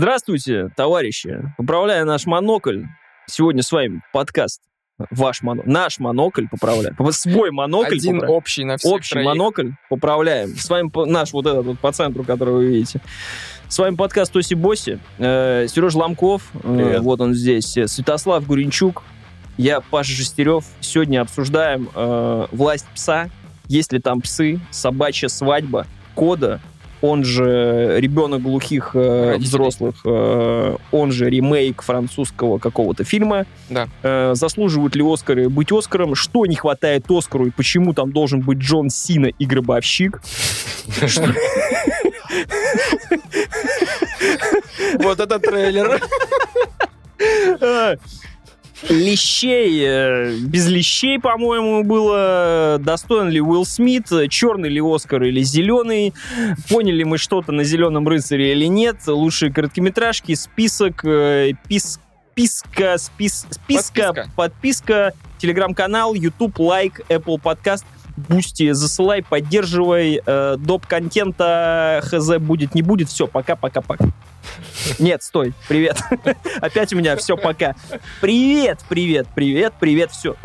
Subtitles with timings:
[0.00, 1.42] Здравствуйте, товарищи.
[1.58, 2.84] Поправляя наш монокль,
[3.26, 4.62] сегодня с вами подкаст
[5.10, 5.68] Ваш монокль.
[5.68, 6.94] Наш монокль поправляем.
[7.10, 8.36] Свой монокль Один поправляем.
[8.36, 9.26] общий на всех Общий троих.
[9.26, 10.50] монокль поправляем.
[10.56, 13.00] С вами по- наш вот этот вот по центру, который вы видите.
[13.66, 15.00] С вами подкаст Тоси Босси.
[15.18, 16.52] Э, Сереж Ломков.
[16.62, 17.76] э, вот он здесь.
[17.76, 19.02] э, Святослав Гуренчук.
[19.56, 20.66] Я Паша Шестерев.
[20.78, 23.28] Сегодня обсуждаем э, власть пса.
[23.66, 24.60] Есть ли там псы?
[24.70, 25.84] Собачья свадьба.
[26.14, 26.60] Кода.
[27.02, 29.94] Он же ребенок глухих э, взрослых.
[30.04, 33.46] э, он же ремейк французского какого-то фильма.
[33.68, 33.88] Да.
[34.02, 36.14] Э, заслуживают ли Оскары быть Оскаром?
[36.14, 40.20] Что не хватает Оскару и почему там должен быть Джон Сина и Гробовщик?
[44.98, 46.00] Вот это трейлер.
[48.88, 52.78] Лещей, э, без лещей, по-моему, было.
[52.80, 56.14] Достоин ли Уилл Смит, черный ли Оскар или зеленый,
[56.68, 61.98] поняли мы что-то на «Зеленом рыцаре» или нет, лучшие короткометражки, список, э, пис-
[62.32, 64.30] списка, спис- списка, Подписка.
[64.36, 67.84] подписка, телеграм-канал, YouTube, лайк, Apple Podcast,
[68.28, 70.86] Boosty, засылай, поддерживай, э, доп.
[70.86, 74.06] контента, хз будет, не будет, все, пока-пока-пока.
[74.98, 75.98] Нет, стой, привет.
[76.60, 77.74] Опять у меня все пока.
[78.20, 80.36] Привет, привет, привет, привет, все.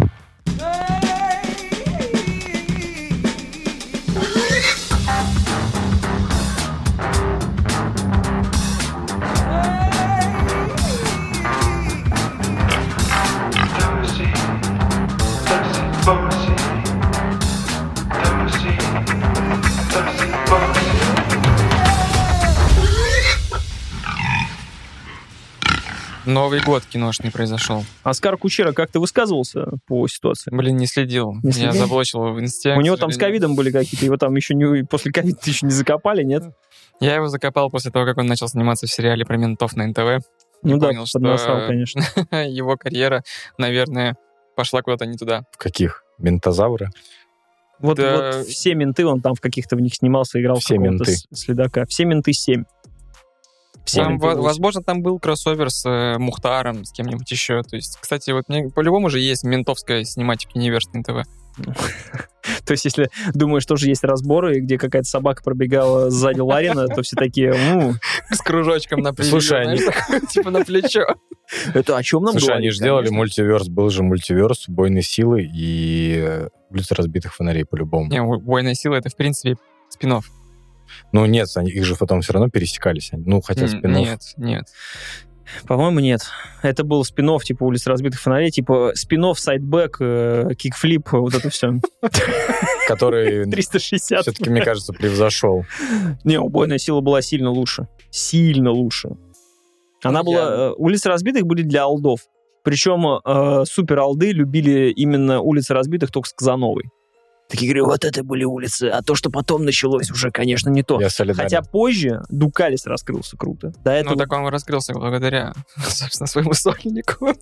[26.26, 27.84] Новый год киношный произошел.
[28.04, 30.50] Оскар Кучера как-то высказывался по ситуации?
[30.54, 31.34] Блин, не следил.
[31.44, 31.74] Не Я следил?
[31.74, 32.74] заблочил его в инсте.
[32.76, 35.72] У него там с ковидом были какие-то, его там еще не, после ковида еще не
[35.72, 36.44] закопали, нет?
[37.00, 40.26] Я его закопал после того, как он начал сниматься в сериале про ментов на НТВ.
[40.64, 42.02] Ну да, понял, что- поднасрал, конечно.
[42.48, 43.24] Его карьера,
[43.58, 44.16] наверное,
[44.56, 45.44] пошла куда-то не туда.
[45.52, 46.04] В каких?
[46.18, 46.90] Ментозавры?
[47.80, 48.32] Вот, Да.
[48.38, 51.16] вот все менты, он там в каких-то в них снимался, играл Все в какого-то менты.
[51.36, 51.86] следака.
[51.86, 52.64] Все менты 7.
[53.86, 57.62] Все Там, возможно, там был кроссовер с э, Мухтаром, с кем-нибудь еще.
[57.64, 61.28] То есть, кстати, вот мне по-любому же есть ментовская Cinematic Universe на НТВ.
[62.66, 67.16] То есть, если думаешь, тоже есть разборы, где какая-то собака пробегала сзади Ларина, то все
[67.16, 69.30] такие, «М, С кружочком на плечо.
[69.30, 69.80] Слушай, они-
[70.32, 71.06] Типа на плечо.
[71.74, 73.70] это о чем нам Слушай, они же делали мультиверс.
[73.70, 78.10] Был же мультиверс, убойной силы и э, улица разбитых фонарей по-любому.
[78.12, 79.56] Не, «Убойная сила»— это, в принципе,
[79.90, 80.20] спин
[81.12, 83.10] Ну нет, они, их же потом все равно пересекались.
[83.14, 84.66] Ну, хотя спин Нет, нет.
[85.68, 86.22] По-моему, нет.
[86.64, 91.80] Это был спин типа улиц разбитых фонарей, типа спин сайдбэк, э, кикфлип, вот это все.
[92.88, 94.22] который 360.
[94.22, 95.66] все-таки, мне кажется, превзошел.
[96.24, 97.88] Не, убойная сила была сильно лучше.
[98.10, 99.10] Сильно лучше.
[100.04, 100.70] Она была...
[100.70, 102.22] э, Улицы разбитых были для алдов.
[102.64, 106.86] Причем э, супер алды любили именно улицы разбитых только с Казановой.
[107.48, 111.00] Такие говорю, вот это были улицы, а то, что потом началось, уже, конечно, не то.
[111.00, 111.44] Я солидарен.
[111.44, 113.72] Хотя позже Дукалис раскрылся круто.
[113.84, 117.34] До этого Ну, так он раскрылся благодаря, собственно, своему сольнику.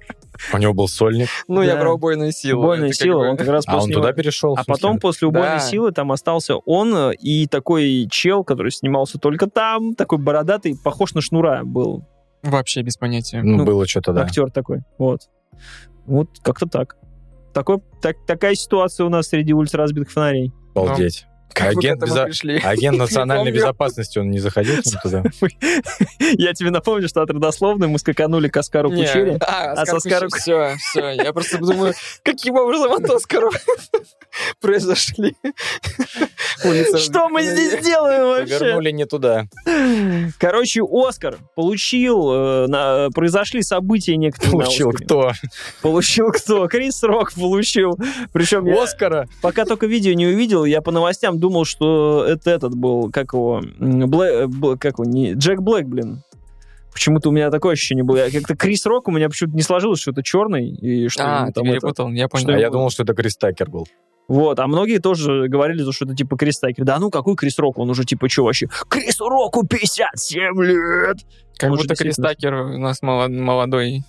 [0.54, 1.82] У него был сольник, Ну, я Да.
[1.82, 2.62] про убойную силу.
[2.64, 4.56] убойная Это как сила, бы- он как раз а он после туда него- перешел.
[4.58, 5.60] А потом после убойной Да.
[5.60, 11.14] силы там остался он э, и такой чел, который снимался только там, такой бородатый, похож
[11.14, 12.06] на Шнура был.
[12.44, 13.42] Вообще без понятия.
[13.42, 14.24] Ну, ну, было что-то, да.
[14.24, 14.82] Актер такой.
[14.98, 15.22] Вот.
[16.06, 16.98] Вот как-то так.
[17.54, 20.52] Такой, так, такая ситуация у нас среди улиц разбитых фонарей.
[20.76, 21.26] Обалдеть.
[21.54, 22.28] Как к Агент, безо-?
[22.64, 25.24] Агент национальной безопасности, он не заходил к ним туда?
[26.20, 29.38] Я тебе напомню, что от родословной мы скаканули к Оскару Кучере.
[29.40, 31.12] А, а со Оскаром- Все, все.
[31.12, 31.94] Я просто думаю,
[32.24, 33.52] каким образом от Оскара
[34.62, 35.36] произошли.
[36.98, 38.60] Что мы здесь делаем вообще?
[38.66, 39.46] Вернули не туда.
[40.40, 45.32] Короче, Оскар получил, э, произошли события некоторые Получил кто?
[45.82, 46.68] Получил кто?
[46.68, 47.98] Крис Рок получил.
[48.32, 49.28] Причем я Оскара?
[49.42, 53.62] пока только видео не увидел, я по новостям думал, что это этот был, как его,
[53.80, 56.24] Бл- как его, не, Джек Блэк, блин.
[56.94, 58.18] Почему-то у меня такое ощущение было.
[58.28, 61.52] Я Как-то Крис Рок у меня почему-то не сложилось, что это черный, и что А,
[61.52, 62.56] там это- перепутал, я А понял.
[62.58, 63.88] я думал, что это Крис Такер был.
[64.28, 66.86] Вот, а многие тоже говорили, что это типа Крис Такер.
[66.86, 67.78] Да ну, какой Крис Рок?
[67.78, 68.68] Он уже типа что вообще?
[68.90, 71.18] Крису Року 57 лет!
[71.58, 74.02] Как же будто Крис Такер у нас молод- молодой.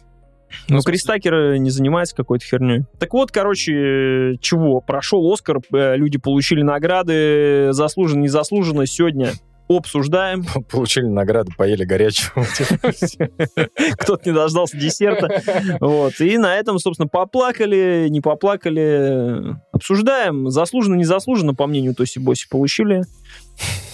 [0.69, 2.85] Ну, смысле- Крис Такер не занимается какой-то херней.
[3.01, 4.81] Так вот, короче, чего?
[4.81, 8.87] Прошел Оскар, э, люди получили награды, заслуженно, незаслуженно.
[8.87, 9.33] Сегодня
[9.69, 10.45] обсуждаем.
[10.71, 12.45] Получили награды, поели горячего.
[13.99, 15.43] Кто-то не дождался десерта.
[15.81, 16.21] Вот.
[16.21, 19.57] И на этом, собственно, поплакали, не поплакали.
[19.73, 20.51] Обсуждаем.
[20.51, 23.03] Заслуженно, незаслуженно, по мнению Тоси Боси, получили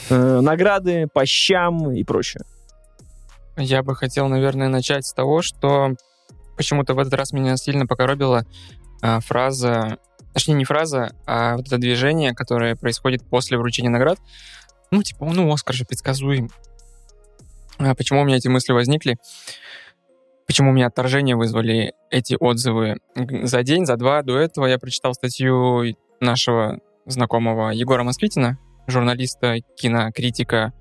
[0.08, 2.42] э, награды по щам и прочее.
[3.56, 5.94] Я бы хотел, наверное, начать с того, что
[6.56, 8.44] почему-то в этот раз меня сильно покоробила
[9.02, 9.98] а, фраза,
[10.32, 14.18] точнее не фраза, а вот это движение, которое происходит после вручения наград.
[14.90, 16.50] Ну, типа, ну, Оскар же предсказуем.
[17.78, 19.16] А почему у меня эти мысли возникли?
[20.46, 22.98] Почему у меня отторжение вызвали эти отзывы?
[23.44, 30.72] За день, за два до этого я прочитал статью нашего знакомого Егора Москвитина, журналиста, кинокритика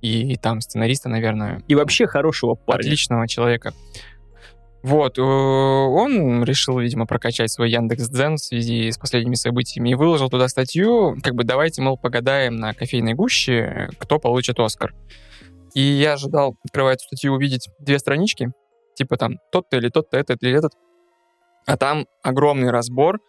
[0.00, 2.80] и там сценариста, наверное, И вообще хорошего парня.
[2.80, 3.72] отличного человека.
[4.82, 9.94] Вот, э, он решил, видимо, прокачать свой Яндекс Дзен в связи с последними событиями и
[9.94, 14.92] выложил туда статью, как бы давайте, мол, погадаем на кофейной гуще, кто получит Оскар.
[15.74, 18.50] И я ожидал, открывая эту статью, увидеть две странички,
[18.94, 20.72] типа там тот-то или тот-то, этот или этот.
[21.64, 23.20] А там огромный разбор.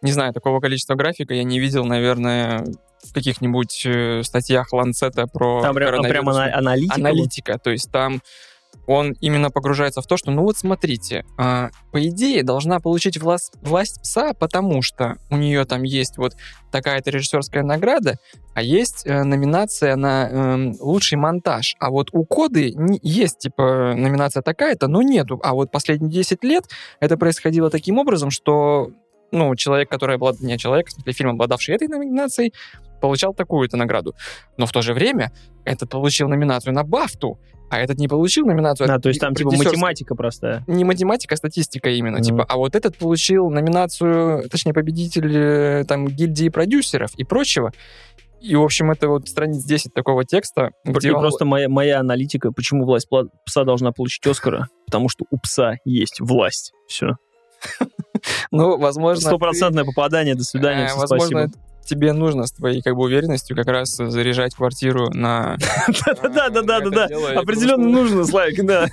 [0.00, 2.64] Не знаю, такого количества графика я не видел, наверное,
[3.04, 6.94] в каких-нибудь э, статьях Ланцета про Там прям, прям коронавирус ана- аналитика.
[6.94, 7.58] аналитика.
[7.58, 8.22] То есть там
[8.86, 13.54] он именно погружается в то, что, ну вот смотрите, а, по идее должна получить власть,
[13.62, 16.34] власть пса, потому что у нее там есть вот
[16.70, 18.18] такая-то режиссерская награда,
[18.54, 21.76] а есть э, номинация на эм, лучший монтаж.
[21.80, 25.40] А вот у Коды не- есть, типа, номинация такая-то, но нету.
[25.42, 26.64] А вот последние 10 лет
[27.00, 28.90] это происходило таким образом, что
[29.32, 30.40] ну, человек, который облад...
[30.40, 32.52] не человек, смысле, фильм, обладавший этой номинацией,
[33.00, 34.14] получал такую-то награду.
[34.56, 35.32] Но в то же время
[35.64, 37.38] этот получил номинацию на Бафту,
[37.70, 38.92] а этот не получил номинацию.
[38.92, 40.64] А, то есть там типа математика простая.
[40.66, 42.16] Не математика, а статистика именно.
[42.16, 42.24] Мгм.
[42.24, 47.72] Типа, а вот этот получил номинацию, точнее, победитель э, там гильдии продюсеров и прочего.
[48.40, 52.00] И, в общем, это вот страниц 10 такого текста, где И он- просто моя, моя
[52.00, 53.08] аналитика, почему власть
[53.46, 56.72] пса должна получить Оскара, потому что у пса есть власть.
[56.86, 57.16] Все.
[58.50, 60.34] ну, возможно, Стопроцентное попадание.
[60.34, 60.88] До свидания.
[60.88, 61.64] э, возможно, спасибо.
[61.84, 65.56] Тебе нужно с твоей как бы уверенностью как раз заряжать квартиру на...
[66.04, 67.04] Да, да, да, да, да.
[67.04, 68.86] Это делает, Определенно нужно, Славик, да.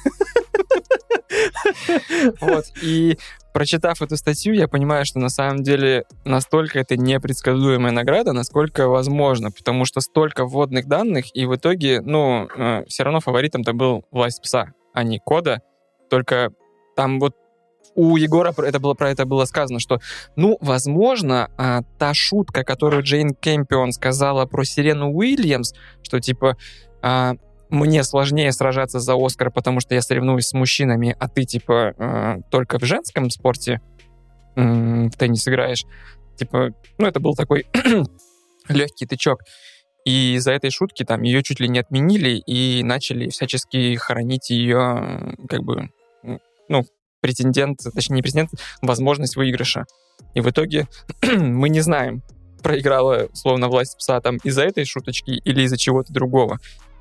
[2.42, 3.18] Вот, и
[3.54, 9.52] прочитав эту статью, я понимаю, что на самом деле настолько это непредсказуемая награда, насколько возможно,
[9.52, 12.48] потому что столько вводных данных, и в итоге, ну,
[12.88, 15.62] все равно фаворитом-то был «Власть пса», а не «Кода»,
[16.10, 16.52] только
[16.96, 17.36] там вот
[17.96, 20.00] у Егора это было, про это было сказано, что,
[20.36, 26.58] ну, возможно, а, та шутка, которую Джейн Кэмпион сказала про Сирену Уильямс, что типа
[27.02, 27.34] а,
[27.70, 32.38] мне сложнее сражаться за Оскар, потому что я соревнуюсь с мужчинами, а ты типа а,
[32.50, 33.82] только в женском спорте
[34.54, 35.86] в теннис играешь.
[36.38, 37.66] Типа, ну, это был такой
[38.68, 39.40] легкий тычок.
[40.04, 45.38] И из-за этой шутки там ее чуть ли не отменили и начали всячески хоронить ее,
[45.48, 45.90] как бы,
[46.68, 46.84] ну,
[47.22, 48.52] претендент, точнее, не претендент,
[48.82, 49.86] возможность выигрыша.
[50.34, 50.88] И в итоге
[51.22, 52.24] мы не знаем,
[52.62, 56.60] проиграла, словно власть пса там из-за этой шуточки или из-за чего-то другого.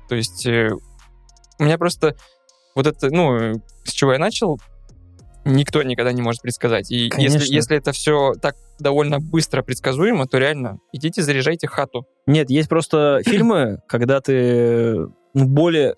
[0.09, 0.71] То есть э,
[1.59, 2.15] у меня просто
[2.75, 4.59] вот это, ну, с чего я начал,
[5.45, 6.91] никто никогда не может предсказать.
[6.91, 12.05] И если, если это все так довольно быстро предсказуемо, то реально идите заряжайте хату.
[12.25, 14.95] Нет, есть просто фильмы, когда ты
[15.33, 15.95] ну, более...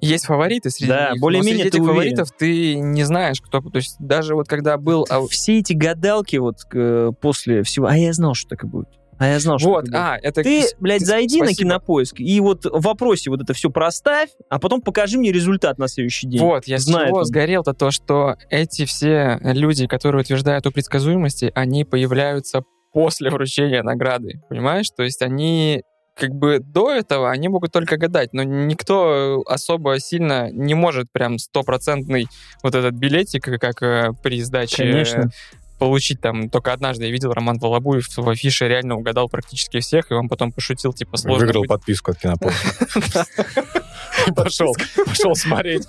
[0.00, 1.94] Есть фавориты среди Да, них, более-менее ты этих уверен.
[1.94, 3.60] фаворитов ты не знаешь, кто...
[3.60, 5.06] То есть даже вот когда был...
[5.30, 7.86] Все эти гадалки вот э, после всего...
[7.86, 8.88] А я знал, что так и будет.
[9.18, 10.42] А я знал, что вот, а, это...
[10.42, 11.70] Ты, блядь, зайди на спасибо.
[11.70, 15.86] кинопоиск и вот в вопросе вот это все проставь, а потом покажи мне результат на
[15.86, 16.40] следующий день.
[16.40, 17.24] Вот, я с чего он.
[17.24, 24.40] сгорел-то то, что эти все люди, которые утверждают о предсказуемости, они появляются после вручения награды,
[24.48, 24.86] понимаешь?
[24.96, 25.82] То есть они
[26.14, 31.38] как бы до этого они могут только гадать, но никто особо сильно не может прям
[31.38, 32.28] стопроцентный
[32.62, 35.30] вот этот билетик, как э, при сдаче Конечно.
[35.78, 36.48] получить там.
[36.50, 40.52] Только однажды я видел Роман Волобуев в афише реально угадал практически всех, и он потом
[40.52, 43.26] пошутил, типа, сложно Выиграл быть- подписку от кинопоиска.
[44.28, 45.86] И пошел, пошел смотреть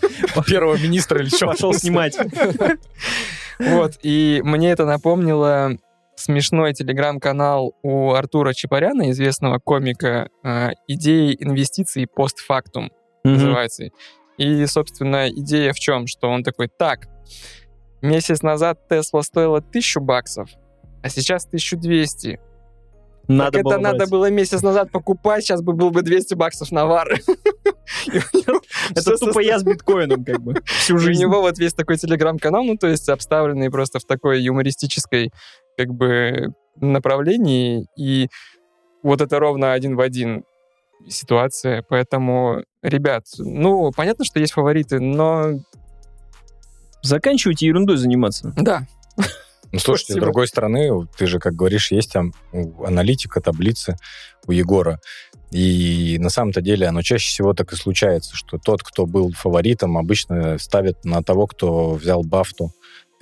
[0.48, 1.48] первого министра или что.
[1.48, 2.18] Пошел снимать.
[3.60, 5.78] Вот, и мне это напомнило
[6.16, 12.92] смешной телеграм-канал у Артура Чапаряна, известного комика, э, «Идеи инвестиций постфактум»
[13.24, 13.34] Мгм.
[13.34, 13.90] называется.
[14.38, 16.08] И, собственно, идея в чем?
[16.08, 17.08] Что он такой, так,
[18.02, 20.50] месяц назад Тесла стоила 1000 баксов,
[21.02, 22.40] а сейчас 1200.
[23.28, 24.10] Надо так было это надо брать.
[24.12, 27.08] было месяц назад покупать, сейчас бы был бы 200 баксов навар.
[28.08, 31.22] У Это тупо я с биткоином как бы всю у жизнь.
[31.22, 35.32] него вот весь такой телеграм-канал, ну, то есть обставленный просто в такой юмористической,
[35.78, 38.28] как бы, направлении, и
[39.04, 40.44] вот это ровно один в один
[41.08, 45.60] ситуация, поэтому, ребят, ну, понятно, что есть фавориты, но
[47.06, 48.52] Заканчивайте ерундой заниматься.
[48.56, 48.88] да,
[49.72, 50.24] Ну, слушайте, Спасибо.
[50.24, 52.34] с другой стороны, ты же, как говоришь, есть там
[52.84, 53.98] аналитика таблицы
[54.48, 55.00] у Егора.
[55.52, 59.98] И на самом-то деле оно чаще всего так и случается, что тот, кто был фаворитом,
[59.98, 62.72] обычно ставит на того, кто взял Бафту.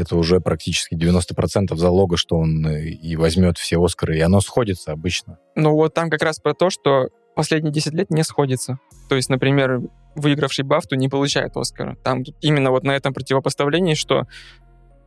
[0.03, 4.17] Это уже практически 90% залога, что он э, и возьмет все Оскары.
[4.17, 5.37] И оно сходится обычно.
[5.55, 8.79] Ну вот там как раз про то, что последние 10 лет не сходится.
[9.09, 9.79] То есть, например,
[10.15, 11.95] выигравший Бафту не получает Оскара.
[12.03, 14.27] Там именно вот на этом противопоставлении, что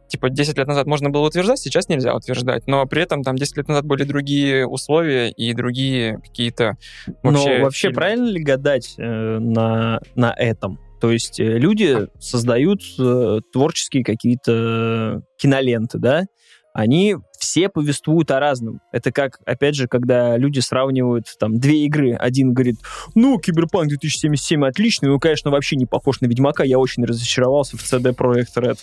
[0.08, 2.66] типа 10 лет назад можно было утверждать, сейчас нельзя утверждать.
[2.66, 6.76] Но при этом там 10 лет назад были другие условия и другие какие-то
[7.22, 7.58] вообще...
[7.58, 7.94] Но вообще фильмы.
[7.94, 10.78] правильно ли гадать э, на, на этом?
[11.00, 16.24] То есть э, люди создают э, творческие какие-то киноленты, да?
[16.72, 18.80] Они все повествуют о разном.
[18.92, 22.12] Это как, опять же, когда люди сравнивают там две игры.
[22.12, 22.76] Один говорит,
[23.14, 27.80] ну, Киберпанк 2077 отличный, ну, конечно, вообще не похож на Ведьмака, я очень разочаровался в
[27.80, 28.78] CD Projekt Red.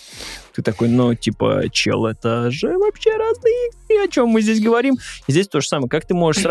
[0.54, 4.96] Ты такой, ну, типа, чел, это же вообще разные игры, о чем мы здесь говорим?
[5.28, 5.88] И здесь то же самое.
[5.88, 6.44] Как ты можешь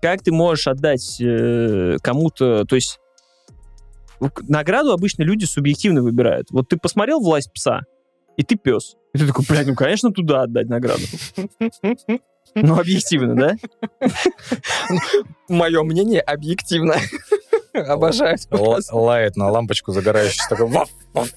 [0.00, 2.98] как ты можешь отдать э, кому-то, то есть
[4.48, 6.50] награду обычно люди субъективно выбирают.
[6.50, 7.82] Вот ты посмотрел «Власть пса»,
[8.36, 8.96] и ты пес.
[9.14, 11.02] И ты такой, блядь, ну, конечно, туда отдать награду.
[12.54, 13.56] Ну, объективно, да?
[15.48, 16.96] Мое мнение объективно.
[17.88, 18.36] Обожаю.
[18.92, 21.28] лает на лампочку загорающую, такой ваф, ваф,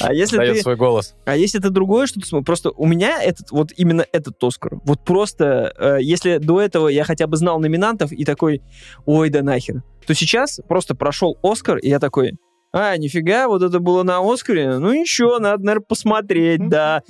[0.00, 1.14] А если дает ты, свой голос.
[1.24, 4.78] а если это другое, что ты смотришь, просто у меня этот, вот именно этот Оскар,
[4.84, 8.62] вот просто, э, если до этого я хотя бы знал номинантов и такой,
[9.06, 12.32] ой, да нахер, то сейчас просто прошел Оскар, и я такой,
[12.72, 17.02] а, нифига, вот это было на Оскаре, ну ничего, надо, наверное, посмотреть, да.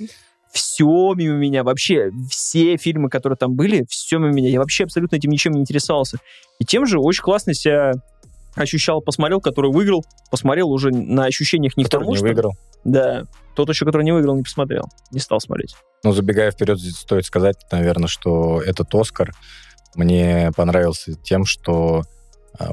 [0.55, 4.49] Все мимо меня, вообще все фильмы, которые там были, все мимо меня.
[4.49, 6.17] Я вообще абсолютно этим ничем не интересовался.
[6.59, 7.91] И тем же очень классно себя
[8.55, 12.25] ощущал, посмотрел, который выиграл, посмотрел уже на ощущениях не к Который тому, не что...
[12.25, 12.53] выиграл.
[12.85, 13.25] Да.
[13.53, 14.85] Тот еще, который не выиграл, не посмотрел.
[15.11, 15.75] Не стал смотреть.
[16.05, 19.33] Ну, забегая вперед, здесь стоит сказать, наверное, что этот Оскар
[19.93, 22.03] мне понравился тем, что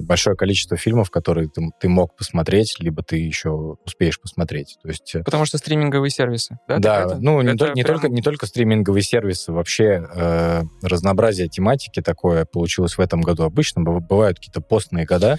[0.01, 3.51] большое количество фильмов, которые ты, ты мог посмотреть, либо ты еще
[3.85, 4.79] успеешь посмотреть.
[4.83, 6.59] То есть, э, Потому что стриминговые сервисы.
[6.69, 7.19] Да, да, это?
[7.19, 12.45] ну не, Это не прям- только, не только стриминговые сервисы, вообще э, разнообразие тематики такое
[12.45, 13.45] получилось в этом году.
[13.45, 15.39] Обычно быв- бывают какие-то постные года,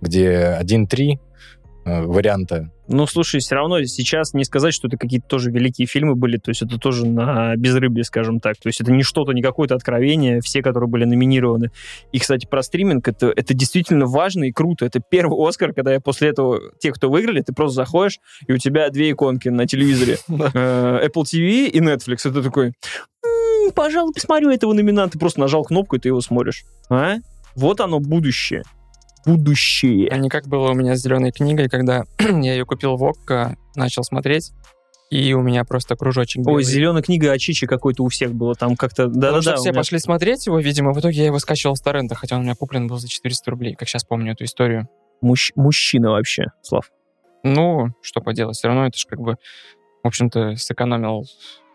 [0.00, 1.18] где 1-3 э,
[1.86, 6.36] варианта Ну, слушай, все равно сейчас не сказать, что это какие-то тоже великие фильмы были,
[6.36, 8.56] то есть это тоже на безрыбье, скажем так.
[8.56, 11.70] То есть это не что-то, не какое-то откровение, все, которые были номинированы.
[12.10, 14.84] И, кстати, про стриминг, это, это действительно важно и круто.
[14.84, 18.58] Это первый Оскар, когда я после этого, те, кто выиграли, ты просто заходишь, и у
[18.58, 20.18] тебя две иконки на телевизоре.
[20.56, 22.18] Э, Apple TV и Netflix.
[22.22, 22.72] Ты такой,
[23.24, 25.18] «М, пожалуй, посмотрю этого номинанта.
[25.18, 26.64] Просто нажал кнопку, и ты его смотришь.
[26.88, 27.16] А?
[27.54, 28.62] Вот оно будущее.
[29.26, 30.08] Будущее.
[30.10, 33.56] А не как было у меня с зеленой книгой, когда я ее купил в ОККО,
[33.74, 34.52] начал смотреть,
[35.10, 36.56] и у меня просто кружочек белый.
[36.56, 38.54] Ой, зеленая книга о Чичи какой-то у всех было.
[38.54, 39.04] Там как-то...
[39.04, 39.42] Потому Да-да-да.
[39.42, 42.14] что у все меня- пошли смотреть его, видимо, в итоге я его скачивал с торрента,
[42.14, 44.88] хотя он у меня куплен был за 400 рублей, как сейчас помню эту историю.
[45.24, 46.90] Мужч- Мужчина вообще, Слав.
[47.42, 49.36] Ну, что поделать, все равно это же как бы,
[50.02, 51.24] в общем-то, сэкономил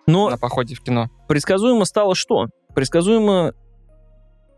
[0.07, 1.09] Но на походе в кино.
[1.27, 2.47] предсказуемо стало что?
[2.75, 3.53] Предсказуемо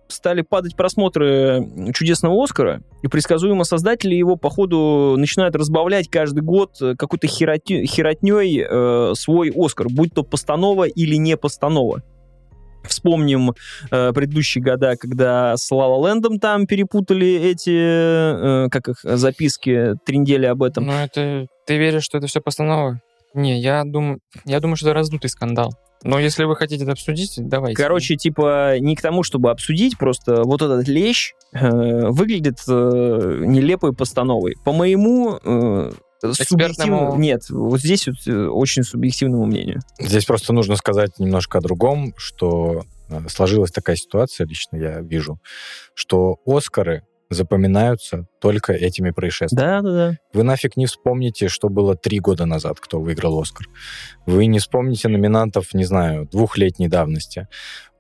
[0.07, 6.95] стали падать просмотры «Чудесного Оскара», и предсказуемо создатели его, походу, начинают разбавлять каждый год э,
[6.95, 12.01] какой-то херотней, херотней э, свой «Оскар», будь то постанова или не постанова.
[12.83, 13.53] Вспомним
[13.91, 19.93] э, предыдущие года, когда с «Ла Ла Лэндом» там перепутали эти, э, как их, записки,
[20.05, 20.87] три недели об этом.
[20.87, 21.47] Ну, это...
[21.65, 22.99] Ты веришь, что это все постанова?
[23.33, 25.73] Не, я думаю, я думаю, что это раздутый скандал.
[26.03, 27.81] Но если вы хотите это обсудить, давайте.
[27.81, 33.93] Короче, типа, не к тому, чтобы обсудить, просто вот этот лещ э, выглядит э, нелепой
[33.93, 34.55] постановой.
[34.65, 35.91] По моему э,
[36.31, 37.15] субъективному...
[37.17, 39.79] Нет, вот здесь вот, э, очень субъективному мнению.
[39.99, 45.39] Здесь просто нужно сказать немножко о другом, что э, сложилась такая ситуация, лично я вижу,
[45.93, 47.03] что Оскары
[47.33, 49.81] запоминаются только этими происшествиями.
[49.81, 50.17] Да-да-да.
[50.33, 53.67] Вы нафиг не вспомните, что было три года назад, кто выиграл Оскар.
[54.25, 57.47] Вы не вспомните номинантов, не знаю, двухлетней давности.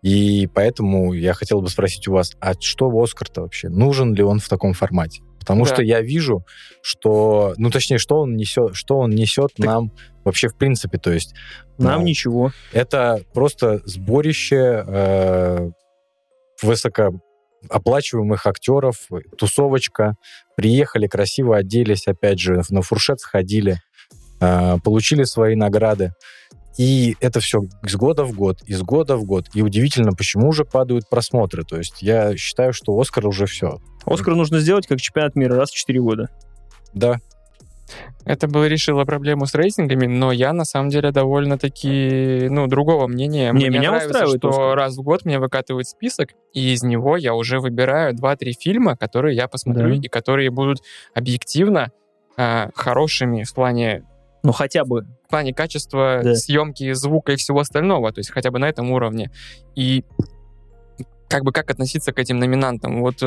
[0.01, 3.69] И поэтому я хотел бы спросить у вас, а что Оскар-то вообще?
[3.69, 5.21] Нужен ли он в таком формате?
[5.39, 5.73] Потому Да.
[5.73, 6.45] что я вижу,
[6.81, 9.91] что, ну точнее, что он несет, что он несет нам
[10.23, 11.33] вообще в принципе, то есть
[11.77, 12.51] Нам ну, ничего.
[12.71, 15.69] это просто сборище э,
[17.63, 20.15] высокооплачиваемых актеров, тусовочка.
[20.55, 23.81] Приехали, красиво оделись, опять же, на фуршет сходили,
[24.39, 26.13] э, получили свои награды.
[26.77, 29.47] И это все с года в год, из года в год.
[29.53, 31.63] И удивительно, почему уже падают просмотры.
[31.63, 33.79] То есть я считаю, что Оскар уже все.
[34.05, 36.29] Оскар нужно сделать как чемпионат мира раз в 4 года.
[36.93, 37.19] Да.
[38.25, 43.47] Это бы решило проблему с рейтингами, но я на самом деле довольно-таки, ну, другого мнения.
[43.51, 44.75] Не, Мне меня нравится, устраивает что «Оскар».
[44.77, 49.35] раз в год мне выкатывают список, и из него я уже выбираю 2-3 фильма, которые
[49.35, 49.95] я посмотрю, Да.
[50.01, 50.79] и которые будут
[51.13, 51.91] объективно
[52.37, 54.03] а, хорошими в плане
[54.43, 55.05] Ну, хотя бы.
[55.27, 56.35] в плане качества Да.
[56.35, 59.29] съемки, звука и всего остального, то есть хотя бы на этом уровне.
[59.75, 60.03] И
[61.27, 63.01] как бы как относиться к этим номинантам?
[63.01, 63.17] Вот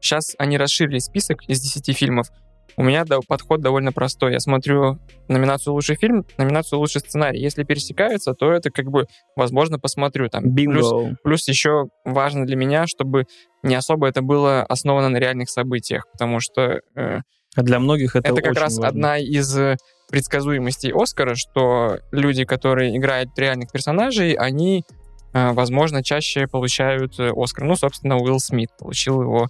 [0.00, 2.28] сейчас они расширили список из 10 фильмов.
[2.76, 4.32] У меня подход довольно простой.
[4.32, 4.98] Я смотрю
[5.28, 7.40] номинацию «Лучший фильм», номинацию «Лучший сценарий».
[7.40, 10.28] Если пересекаются, то это как бы, возможно, посмотрю.
[10.28, 11.16] Там, плюс, Бинго.
[11.22, 13.26] плюс еще важно для меня, чтобы
[13.62, 17.20] не особо это было основано на реальных событиях, потому что э,
[17.56, 18.88] А для многих это, это, как раз важно.
[18.88, 19.76] одна из э,
[20.10, 24.84] предсказуемостей Оскара, что люди, которые играют реальных персонажей, они,
[25.32, 27.64] возможно, чаще получают э, Оскар.
[27.64, 29.48] Ну, собственно, Уилл Смит получил его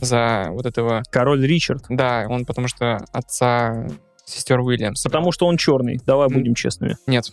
[0.00, 1.02] за вот этого...
[1.10, 1.84] Король Ричард.
[1.88, 3.86] Да, он потому что отца
[4.24, 5.02] сестер Уильямс.
[5.02, 6.00] Потому что он черный.
[6.06, 6.96] Давай будем честными.
[7.06, 7.24] Нет,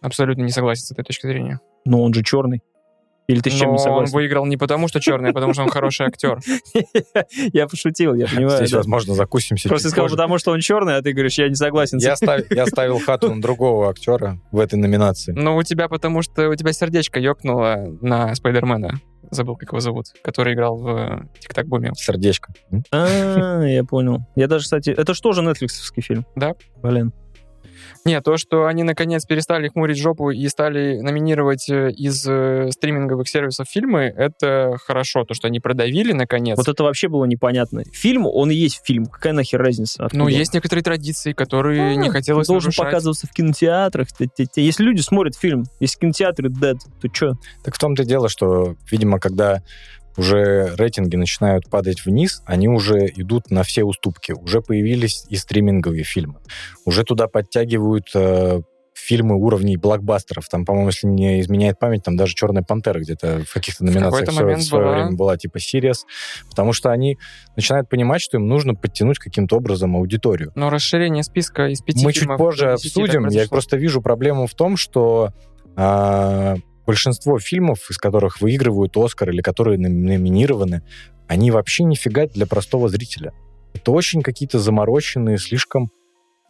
[0.00, 1.60] абсолютно не согласен с этой точки зрения.
[1.84, 2.62] Но он же черный.
[3.28, 4.14] Или ты с чем Но не он согласен?
[4.14, 6.40] выиграл не потому, что черный, а потому что он хороший актер.
[7.52, 8.56] Я пошутил, я понимаю.
[8.56, 12.00] Здесь, возможно, закусимся Просто сказал, потому что он черный, а ты говоришь, я не согласен.
[12.00, 12.04] с
[12.50, 15.32] Я, ставил хату на другого актера в этой номинации.
[15.32, 18.94] Ну, у тебя потому что у тебя сердечко ёкнуло на Спайдермена.
[19.30, 20.06] Забыл, как его зовут.
[20.22, 21.92] Который играл в э, Тик-Так-Буме.
[21.94, 22.52] Сердечко.
[22.70, 22.82] М?
[22.90, 24.20] А, я понял.
[24.36, 26.24] Я даже, кстати, это что же нетфликсовский фильм?
[26.34, 26.54] Да.
[26.82, 27.12] Блин.
[28.04, 33.28] Не, то, что они наконец перестали хмурить жопу и стали номинировать э, из э, стриминговых
[33.28, 35.24] сервисов фильмы, это хорошо.
[35.24, 36.56] То, что они продавили наконец.
[36.56, 37.82] Вот это вообще было непонятно.
[37.92, 39.06] Фильм, он и есть фильм.
[39.06, 40.04] Какая нахер разница?
[40.04, 40.30] Откуда Ну, он?
[40.30, 42.84] есть некоторые традиции, которые не А, хотелось Должен нарушать.
[42.84, 44.08] показываться в кинотеатрах.
[44.56, 47.34] Если люди смотрят фильм, если кинотеатры dead, то что?
[47.64, 49.62] Так в том-то и дело, что, видимо, когда
[50.18, 54.32] уже рейтинги начинают падать вниз, они уже идут на все уступки.
[54.32, 56.40] Уже появились и стриминговые фильмы.
[56.84, 58.60] Уже туда подтягивают э,
[58.98, 60.48] фильмы уровней блокбастеров.
[60.48, 64.32] Там, по-моему, если не изменяет память, там даже «Черная пантера» где-то в каких-то номинациях в
[64.32, 64.94] свое, момент в свое была.
[64.94, 66.04] время была, типа «Сириас».
[66.50, 67.16] Потому что они
[67.56, 70.52] начинают понимать, что им нужно подтянуть каким-то образом аудиторию.
[70.56, 73.28] Но расширение списка из пяти Мы чуть позже до 10 так обсудим.
[73.28, 75.30] Я просто вижу проблему в том, что
[75.76, 76.56] а,
[76.88, 80.82] большинство фильмов, из которых выигрывают Оскар или которые номинированы,
[81.26, 83.34] они вообще нифига для простого зрителя.
[83.74, 85.90] Это очень какие-то замороченные, слишком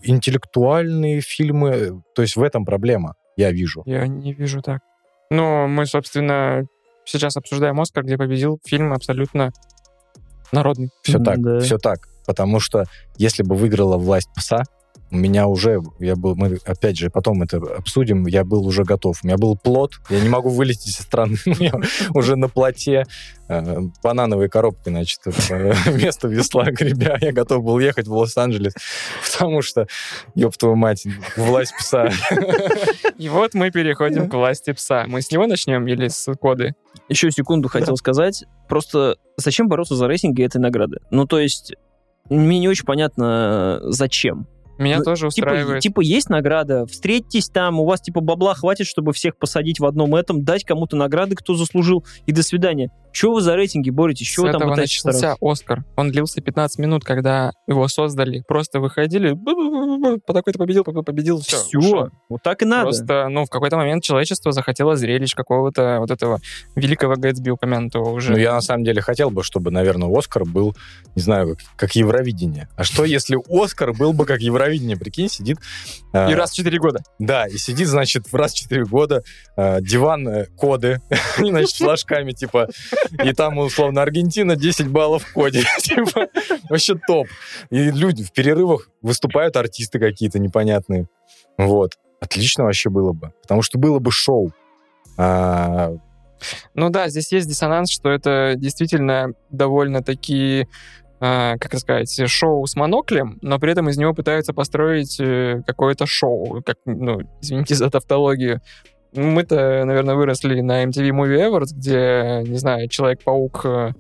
[0.00, 2.04] интеллектуальные фильмы.
[2.14, 3.82] То есть в этом проблема, я вижу.
[3.84, 4.80] Я не вижу так.
[5.28, 6.66] Но мы, собственно,
[7.04, 9.52] сейчас обсуждаем Оскар, где победил фильм абсолютно
[10.52, 10.90] народный.
[11.02, 11.58] Все так, Да.
[11.58, 12.08] все так.
[12.26, 12.84] Потому что
[13.16, 14.62] если бы выиграла власть пса,
[15.10, 19.20] у меня уже, я был, мы опять же потом это обсудим, я был уже готов.
[19.22, 21.72] У меня был плод, я не могу вылететь из страны, у меня
[22.14, 23.06] уже на плоте
[23.48, 28.74] э, банановой коробкой, значит, э, вместо весла гребя, я готов был ехать в Лос-Анджелес,
[29.32, 29.86] потому что,
[30.34, 32.10] ёб твою мать, власть пса.
[33.18, 35.04] И вот мы переходим к власти пса.
[35.06, 36.74] Мы с него начнем или с коды?
[37.08, 38.44] Еще секунду хотел сказать.
[38.68, 40.98] Просто зачем бороться за рейтинги этой награды?
[41.10, 41.74] Ну, то есть,
[42.28, 44.46] мне не очень понятно, зачем.
[44.78, 45.82] Меня Ну, тоже Типа, устраивает.
[45.82, 50.14] типа есть награда, встретитесь там, у вас типа бабла хватит, чтобы всех посадить в одном
[50.14, 52.90] этом, дать кому-то награды, кто заслужил, и до свидания.
[53.10, 54.28] Чего вы за рейтинги боретесь?
[54.28, 55.36] С Чего вы там этого начался стараться?
[55.40, 55.84] Оскар.
[55.96, 58.44] Он длился 15 минут, когда его создали.
[58.46, 59.34] Просто выходили,
[60.26, 61.56] по такой-то победил, по- победил, все.
[61.56, 62.84] Все, вот так и надо.
[62.84, 66.38] Просто, ну, в какой-то момент человечество захотело зрелищ какого-то вот этого
[66.76, 68.32] великого Гэтсби упомянутого уже.
[68.32, 70.76] Ну, я на самом деле хотел бы, чтобы, наверное, Оскар был,
[71.16, 72.68] не знаю, как, как Евровидение.
[72.76, 74.67] А что, если Оскар был бы как Евровидение?
[74.96, 75.58] Прикинь, сидит...
[76.12, 77.00] э, И раз в 4 года.
[77.18, 79.22] Да, и сидит, значит, в раз в 4 года
[79.56, 81.00] э, диван э, коды,
[81.38, 82.68] значит, флажками, типа,
[83.24, 86.28] и там, условно, Аргентина 10 баллов в коде, типа,
[86.68, 87.28] вообще топ.
[87.70, 91.08] И люди в перерывах выступают артисты какие-то непонятные.
[91.56, 91.94] Вот.
[92.20, 94.52] Отлично вообще было бы, потому что было бы шоу.
[95.16, 95.92] А,
[96.74, 100.68] Ну да, здесь есть диссонанс, что это действительно довольно-таки
[101.20, 106.06] как это сказать, шоу с моноклем, но при этом из него пытаются построить э, какое-то
[106.06, 108.60] шоу, как, ну, извините за тавтологию.
[109.14, 113.92] Мы-то, наверное, выросли на MTV Movie Awards, где, не знаю, Человек-паук э,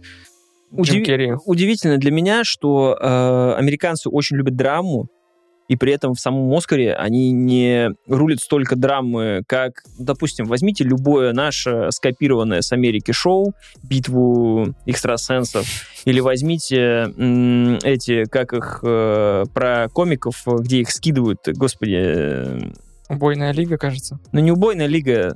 [1.04, 1.32] Керри.
[1.44, 5.08] Удивительно для меня, что э, американцы очень любят драму,
[5.68, 11.32] и при этом в самом Оскаре они не рулят столько драмы, как, допустим, возьмите любое
[11.32, 13.52] наше скопированное с Америки шоу,
[13.82, 15.66] битву экстрасенсов,
[16.04, 22.60] или возьмите м, эти, как их, э, про комиков, где их скидывают, господи, э,
[23.10, 24.18] Убойная лига, кажется.
[24.32, 25.34] ну не убойная лига,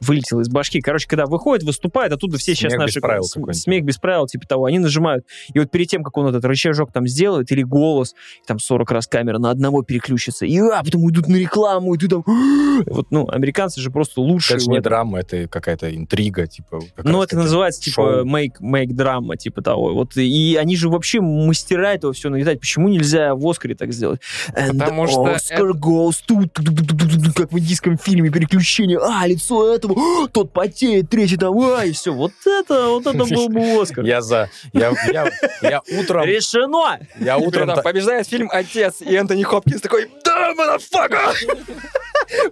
[0.00, 0.80] вылетело из башки.
[0.80, 3.00] Короче, когда выходит, выступает, оттуда все сейчас Смех без наши...
[3.00, 3.24] правил.
[3.52, 4.66] Смех без правил, типа того.
[4.66, 5.24] Они нажимают.
[5.52, 8.14] И вот перед тем, как он этот рычажок там сделает, или голос,
[8.46, 12.08] там 40 раз камера на одного переключится, и а, потом идут на рекламу, и ты
[12.08, 12.24] там...
[12.86, 14.56] Вот, ну, американцы же просто лучшие.
[14.56, 14.90] Это не этом.
[14.90, 16.80] драма, это какая-то интрига, типа.
[16.96, 19.94] как Ну, это называется, типа, make, make драма, типа того.
[19.94, 22.58] Вот, и они же вообще мастера этого все нагнетать.
[22.58, 24.20] Почему нельзя в Оскаре так сделать?
[24.56, 27.32] And Потому что Oscar goes to...
[27.34, 28.98] Как в индийском фильме, переключение.
[29.00, 32.12] А, лицо этого, о, тот потеет, третий там, а, и все.
[32.12, 34.04] Вот это, вот это был бы Оскар.
[34.04, 34.50] Я за.
[34.72, 35.30] Я, я,
[35.62, 36.24] я утром...
[36.24, 36.98] Решено!
[37.18, 37.66] Я утром...
[37.66, 41.32] Там та- побеждает фильм «Отец», и Энтони Хопкинс такой «Да, мадафака!»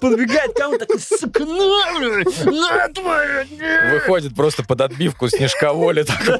[0.00, 6.02] Подбегает кому-то, такой, сука, на, блядь, на, твою, не!» Выходит просто под отбивку снежка воли
[6.02, 6.36] такой.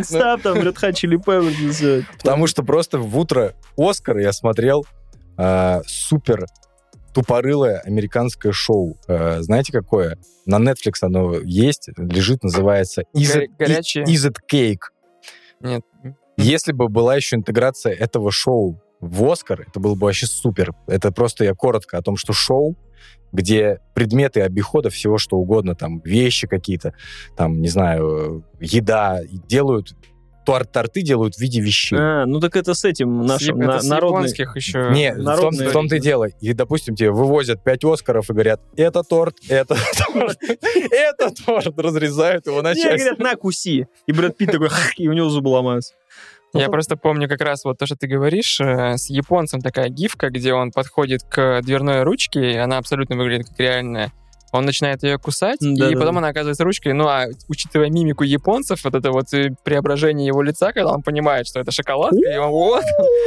[0.00, 2.04] Stop, там, Red Hot Chili Peppers.
[2.18, 4.86] Потому что просто в утро Оскара я смотрел
[5.38, 6.46] а, супер
[7.16, 8.98] тупорылое американское шоу.
[9.08, 10.18] А, знаете, какое?
[10.44, 14.04] На Netflix оно есть, лежит, называется Is Горя- it, горячее.
[14.04, 14.90] Is it Cake?
[15.60, 15.82] Нет.
[16.36, 20.74] Если бы была еще интеграция этого шоу в Оскар, это было бы вообще супер.
[20.86, 22.76] Это просто я коротко о том, что шоу,
[23.32, 26.92] где предметы обихода, всего что угодно, там вещи какие-то,
[27.34, 29.94] там, не знаю, э, еда, делают,
[30.46, 31.98] торты делают в виде вещей.
[31.98, 34.90] А, ну так это с этим нашим на- японских еще...
[34.92, 36.28] Не, в том, народные- в том-то и дело.
[36.40, 39.76] И, допустим, тебе вывозят пять Оскаров и говорят, это торт, это
[40.12, 40.38] торт,
[40.90, 42.98] это торт, разрезают его на Не, части.
[42.98, 43.86] говорят, на, куси.
[44.06, 45.94] И Брэд Питт такой, и у него зубы ломаются.
[46.54, 50.30] Я просто помню как раз вот то, что ты говоришь, э, с японцем такая гифка,
[50.30, 54.12] где он подходит к дверной ручке, и она абсолютно выглядит как реальная.
[54.52, 55.92] Он начинает ее кусать, Да-да-да.
[55.92, 56.92] и потом она оказывается ручкой.
[56.92, 61.46] Ну, а учитывая мимику японцев, вот это вот э, преображение его лица, когда он понимает,
[61.46, 62.84] что это шоколадка, и он вот.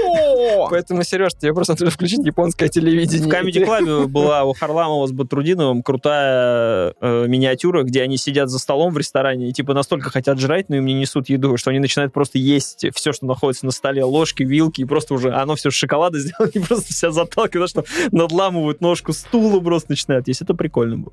[0.70, 3.28] Поэтому, Сереж, тебе просто нужно включить японское телевидение.
[3.28, 8.60] В Comedy Club была у Харламова с Батрудиновым крутая э, миниатюра, где они сидят за
[8.60, 11.80] столом в ресторане и типа настолько хотят жрать, но им не несут еду, что они
[11.80, 15.70] начинают просто есть все, что находится на столе, ложки, вилки, и просто уже оно все
[15.70, 20.42] с шоколада сделано, и просто вся заталкивают, что надламывают ножку стула, просто начинают есть.
[20.42, 21.09] Это прикольно было.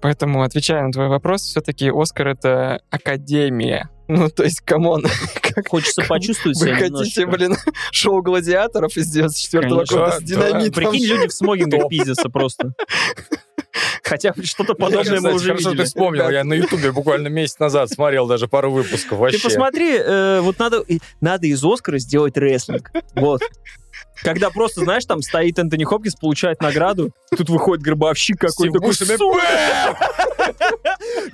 [0.00, 3.88] Поэтому, отвечая на твой вопрос, все-таки Оскар— это академия.
[4.08, 5.04] Ну, то есть, come on,
[5.42, 6.90] как Хочется почувствовать вы себя хотите,
[7.22, 7.26] немножечко.
[7.28, 7.56] блин,
[7.92, 9.96] шоу гладиаторов из 94 Конечно.
[9.96, 10.72] года с Да, динамитом?
[10.72, 12.72] Прикинь, люди в смогингах пиздятся просто.
[14.02, 15.82] Хотя бы что-то подобное мы уже хорошо, видели.
[15.82, 16.28] ты вспомнил.
[16.30, 19.18] Я на Ютубе буквально месяц назад смотрел даже пару выпусков.
[19.18, 19.38] Вообще.
[19.38, 20.84] Ты посмотри, э, вот надо,
[21.20, 22.90] надо из Оскара сделать рестлинг.
[23.14, 23.40] Вот.
[24.22, 29.08] Когда просто, знаешь, там стоит Энтони Хопкинс, получает награду, тут выходит гробовщик какой-то такой, Стив
[29.08, 29.98] Бушеми, «Сука!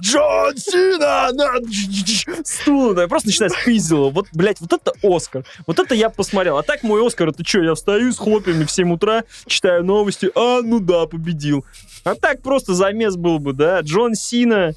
[0.00, 1.30] Джон Сина!
[1.32, 4.10] на- Стул, да, просто начинает спиздило.
[4.10, 5.44] Вот, блядь, вот это Оскар.
[5.66, 6.56] Вот это я посмотрел.
[6.56, 10.30] А так мой Оскар, это что, я встаю с хлопьями в 7 утра, читаю новости,
[10.34, 11.64] а, ну да, победил.
[12.10, 14.72] А так просто замес был бы, да, Джон Сина,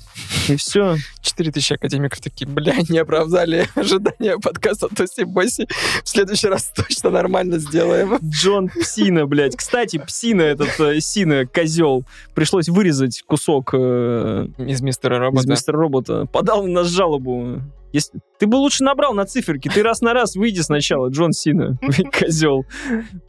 [0.49, 0.97] и все.
[1.21, 5.67] 4000 академиков такие, бля, не оправдали ожидания подкаста Тоси Босси.
[6.03, 8.17] В следующий раз точно нормально сделаем.
[8.23, 9.55] Джон Псина, блядь.
[9.55, 15.49] Кстати, Псина, этот э, Сина, козел, пришлось вырезать кусок э, Из мистера из робота.
[15.49, 16.25] мистера робота.
[16.25, 17.61] Подал на нас жалобу.
[17.93, 18.19] Если...
[18.39, 19.69] Ты бы лучше набрал на циферки.
[19.69, 21.77] Ты раз на раз выйди сначала, Джон Сина.
[22.19, 22.65] Козел.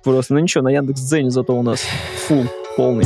[0.03, 1.85] Просто, ну ничего, на Яндекс Дзене зато у нас
[2.27, 3.05] фул полный.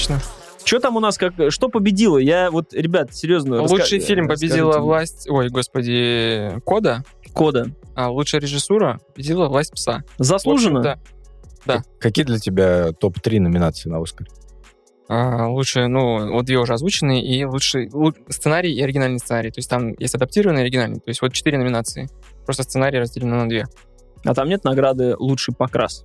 [0.00, 0.20] Отлично.
[0.64, 2.18] Что там у нас, как, что победило?
[2.18, 3.62] Я вот, ребят, серьезно.
[3.62, 4.80] Лучший раска- фильм победила мне.
[4.82, 5.28] власть...
[5.28, 7.02] Ой, господи, Кода.
[7.32, 7.66] Кода.
[7.94, 10.02] А лучшая режиссура победила власть пса.
[10.18, 10.82] Заслуженно?
[10.82, 10.86] В
[11.66, 14.26] общем-то, Какие для тебя топ-3 номинации на Оскар?
[15.08, 19.50] а, лучшие, ну, вот две уже озвученные, и лучший лу- сценарий и оригинальный сценарий.
[19.50, 21.00] То есть там есть адаптированный и оригинальный.
[21.00, 22.08] То есть вот четыре номинации.
[22.44, 23.66] Просто сценарий разделено на две.
[24.24, 26.04] А там нет награды «Лучший покрас».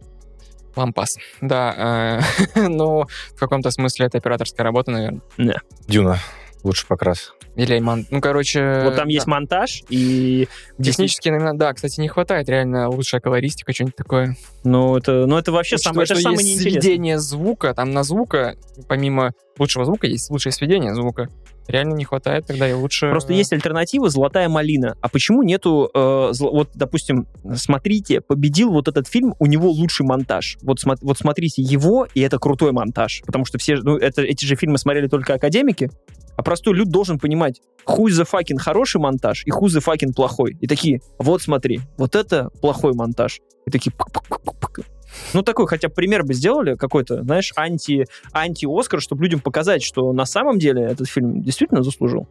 [0.75, 1.17] Лампас.
[1.41, 2.21] Да,
[2.55, 5.21] э, ну, в каком-то смысле это операторская работа, наверное.
[5.87, 6.19] Дюна.
[6.63, 7.33] Лучший покрас.
[7.55, 8.81] Или мон- Ну, короче...
[8.83, 9.13] Вот там да.
[9.13, 10.47] есть монтаж и...
[10.81, 14.35] Технически, наверное, да, кстати, не хватает реально лучшая колористика, что-нибудь такое.
[14.63, 16.81] Ну, это, ну, это вообще Учитывая, самое, это самое неинтересное.
[16.81, 18.55] сведение звука, там на звука,
[18.87, 21.29] помимо лучшего звука, есть лучшее сведение звука.
[21.67, 23.09] Реально не хватает тогда и лучше...
[23.09, 24.95] Просто есть альтернатива «Золотая малина».
[25.01, 25.89] А почему нету...
[25.93, 30.57] э, зл- вот, допустим, смотрите, победил вот этот фильм, у него лучший монтаж.
[30.61, 33.23] Вот, смо- вот смотрите его, и это крутой монтаж.
[33.25, 33.77] Потому что все...
[33.77, 35.89] Ну, это, эти же фильмы смотрели только академики.
[36.37, 40.57] А простой люд должен понимать, хуй за факин хороший монтаж и хуй за факин плохой.
[40.59, 43.39] И такие, вот смотри, вот это плохой монтаж.
[43.65, 43.91] И такие...
[43.91, 44.85] пык-пык-пык-пык.
[45.33, 50.11] Ну, такой хотя бы пример бы сделали какой-то, знаешь, анти, анти-Оскар, чтобы людям показать, что
[50.13, 52.27] на самом деле этот фильм действительно заслужил.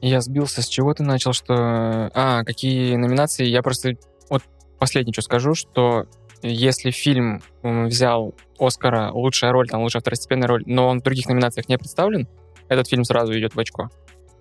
[0.00, 2.10] Я сбился, с чего ты начал, что...
[2.14, 3.46] А, какие номинации?
[3.46, 3.94] Я просто
[4.28, 4.42] вот
[4.78, 6.06] последнее, что скажу, что
[6.42, 11.68] если фильм взял Оскара лучшая роль, там лучшая второстепенная роль, но он в других номинациях
[11.68, 12.28] не представлен,
[12.68, 13.90] этот фильм сразу идет в очко.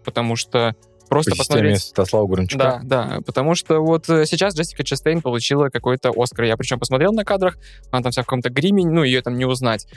[0.03, 0.75] Потому что
[1.09, 1.81] просто По посмотреть...
[1.81, 2.81] Святослава Гуренчука.
[2.83, 6.45] Да, да, потому что вот э, сейчас Джессика Честейн получила какой-то Оскар.
[6.45, 7.57] Я причем посмотрел на кадрах,
[7.91, 9.87] она там вся в каком-то гриме, ну, ее там не узнать.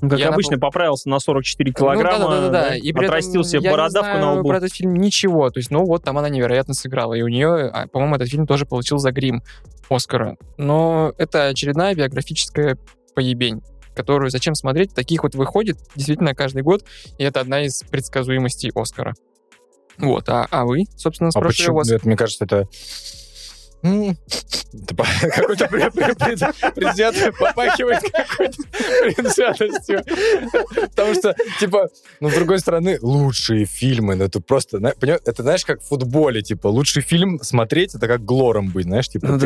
[0.00, 2.68] Ну, Как Я обычно, поправился на 44 килограмма, Ну, да, да, да, да.
[2.70, 4.48] да, И при отрастил себе бородавку знаю на лбу.
[4.48, 5.48] про этот фильм ничего.
[5.50, 7.14] То есть, ну вот там она невероятно сыграла.
[7.14, 9.42] И у нее, а, по-моему, этот фильм тоже получил за грим
[9.88, 10.36] Оскара.
[10.56, 12.76] Но это очередная биографическая
[13.14, 13.62] поебень
[13.94, 16.82] которую зачем смотреть, таких вот выходит действительно каждый год,
[17.18, 19.14] и это одна из предсказуемостей Оскара.
[19.98, 21.76] Вот, а, а вы, собственно, А спрашиваю почему?
[21.76, 21.90] вас.
[21.90, 22.68] Это, мне кажется, это...
[25.36, 28.62] Какой-то пре- пре- пре- президент попахивает какой-то
[29.02, 30.02] предвзятостью.
[30.90, 31.88] Потому что, типа,
[32.20, 36.68] ну, с другой стороны, лучшие фильмы, ну, это просто, это, знаешь, как в футболе, типа,
[36.68, 39.38] лучший фильм смотреть, это как глором быть, знаешь, типа, Ну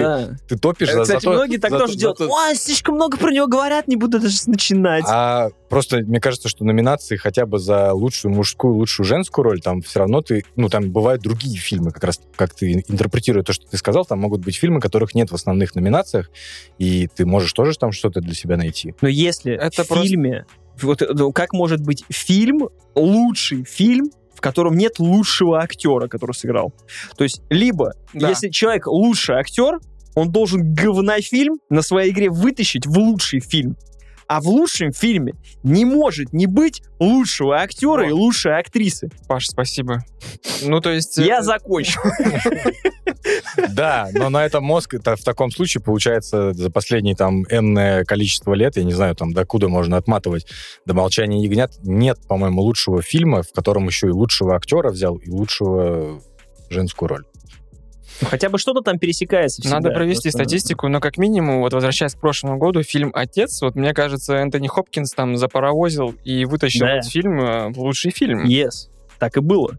[0.49, 2.20] ты, топишь Э, за Кстати, то- многие так тоже то- делают.
[2.20, 5.05] Ой, слишком много про него говорят, не буду даже начинать.
[5.09, 9.83] А просто мне кажется, что номинации хотя бы за лучшую мужскую, лучшую женскую роль, там
[9.83, 13.66] все равно ты, ну там бывают другие фильмы, как раз как ты интерпретируя то, что
[13.66, 16.31] ты сказал, там могут быть фильмы, которых нет в основных номинациях,
[16.79, 18.95] и ты можешь тоже там что-то для себя найти.
[19.01, 20.45] Но если Это в просто- фильме...
[20.83, 26.75] Вот, ну, как может быть фильм, лучший фильм, в котором нет лучшего актера, который сыграл?
[27.17, 28.29] То есть, либо, Да.
[28.29, 29.79] если человек лучший актер,
[30.15, 33.77] он должен говнофильм на своей игре вытащить в лучший фильм.
[34.29, 38.19] А в лучшем фильме не может не быть лучшего актера и Вот.
[38.19, 39.11] лучшей актрисы.
[39.29, 40.05] Паш, спасибо.
[40.62, 41.17] Ну, то есть...
[41.19, 42.01] Я э, закончу.
[43.69, 48.55] Да, но на этом мозг, это в таком случае, получается, за последние там энное количество
[48.55, 50.47] лет, я не знаю, там, докуда можно отматывать,
[50.85, 55.31] до «Молчания ягнят», нет, по-моему, лучшего фильма, в котором еще и лучшего актера взял, и
[55.31, 56.23] лучшего
[56.71, 57.25] женскую роль.
[58.20, 59.76] Ну, Хотя бы что-то там пересекается всегда.
[59.76, 63.74] Надо провести Просто- статистику, но как минимум, вот возвращаясь к прошлому году, фильм «Отец», вот
[63.74, 66.96] мне кажется, Энтони Хопкинс там запаровозил и вытащил Да.
[66.98, 68.44] этот фильм э, в лучший фильм.
[68.46, 68.88] Yes.
[69.18, 69.76] Так и было.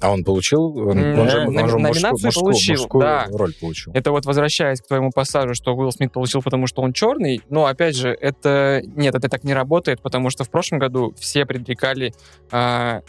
[0.00, 3.26] А он получил, он, М, он же, он номинацию мужскую, получил, мужскую да.
[3.32, 3.92] роль получил.
[3.94, 7.66] Это вот возвращаясь к твоему пассажу, что Уилл Смит получил, потому что он черный, но
[7.66, 12.14] опять же, это нет, это так не работает, потому что в прошлом году все предрекали
[12.52, 13.00] а,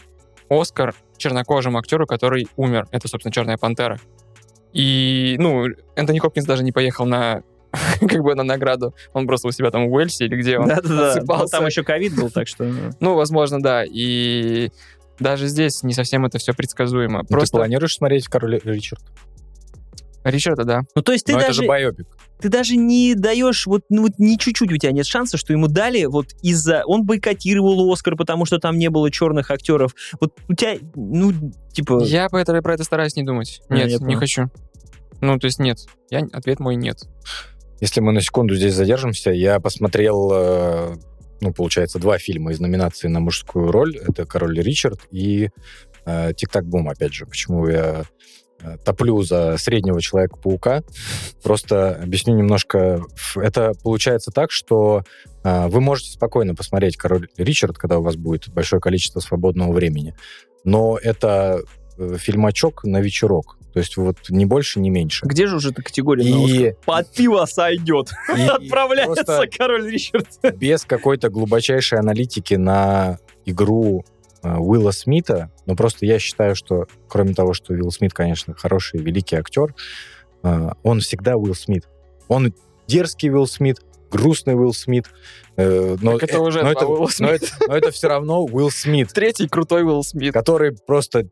[0.48, 2.88] Оскар чернокожему актеру, который умер.
[2.90, 4.00] Это, собственно, Черная пантера.
[4.72, 7.42] И, ну, Энтони Хопкинс даже не поехал на
[8.00, 8.94] как бы на награду.
[9.12, 10.94] Он просто у себя там в Уэльсе или где он Да-да-да.
[10.94, 11.56] Ну, отсыпался.
[11.56, 12.64] Там еще ковид был, так что...
[13.00, 13.84] Ну, возможно, да.
[13.84, 14.70] И
[15.18, 17.18] даже здесь не совсем это все предсказуемо.
[17.18, 19.02] Ну, Ты Просто планируешь смотреть «Король Ричард»?
[20.24, 20.80] Ричарда, да.
[20.94, 22.06] Ну, то есть ты Но это даже, же байопик.
[22.40, 25.66] ты даже не даешь, вот, ну, вот ни чуть-чуть у тебя нет шанса, что ему
[25.66, 26.82] дали вот из-за...
[26.84, 29.94] Он бойкотировал Оскар, потому что там не было черных актеров.
[30.20, 31.32] Вот у тебя, ну,
[31.72, 32.02] типа...
[32.04, 33.62] Я по это, про это стараюсь не думать.
[33.68, 34.18] А, Нет, не понял.
[34.18, 34.50] хочу.
[35.20, 35.78] Ну, то есть нет.
[36.10, 36.98] Я, ответ мой нет.
[37.80, 40.96] Если мы на секунду здесь задержимся, я посмотрел, э,
[41.40, 43.96] ну, получается, два фильма из номинации на мужскую роль.
[43.96, 45.48] Это «Король Ричард» и
[46.04, 47.24] э, «Тик-так-бум», опять же.
[47.26, 48.04] Почему я
[48.84, 50.82] топлю за среднего Человека-паука.
[51.42, 53.02] Просто объясню немножко.
[53.36, 55.02] Это получается так, что
[55.44, 60.14] э, вы можете спокойно посмотреть «Король Ричард», когда у вас будет большое количество свободного времени.
[60.64, 61.62] Но это
[61.98, 63.56] э, фильмачок на вечерок.
[63.72, 65.24] То есть вот ни больше, ни меньше.
[65.24, 66.24] Где же уже эта категория?
[66.24, 68.10] И, Под пиво сойдет.
[68.36, 70.26] и Отправляется король Ричард.
[70.56, 74.04] без какой-то глубочайшей аналитики на игру
[74.42, 79.36] Уилла Смита, но просто я считаю, что кроме того, что Уилл Смит, конечно, хороший, великий
[79.36, 79.74] актер,
[80.42, 81.88] э, он всегда Уилл Смит.
[82.28, 82.54] Он
[82.86, 85.06] дерзкий Уилл Смит, грустный Уилл Смит,
[85.56, 88.44] э, но, Так это э, уже но два Уилла но это, но это все равно
[88.44, 90.32] Уилл Смит, Третий крутой Уилл Смит.
[90.32, 91.28] который просто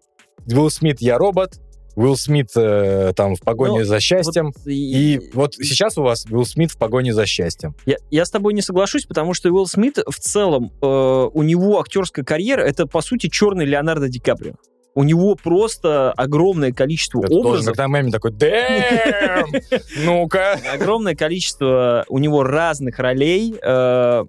[0.47, 1.61] Уилл Смит, я робот,
[1.99, 4.53] Уилл Смит э, там в погоне Ну, за счастьем.
[4.55, 7.75] Вот И вот сейчас у вас Уилл Смит в погоне за счастьем.
[7.87, 11.81] Я, я с тобой не соглашусь, потому что Уилл Смит в целом, э, у него
[11.81, 14.55] актерская карьера, это, по сути, черный Леонардо Ди Каприо.
[14.95, 18.33] У него просто огромное количество Это образов, когда меми такой,
[20.05, 20.59] ну-ка.
[20.73, 24.25] огромное количество у него разных ролей, э,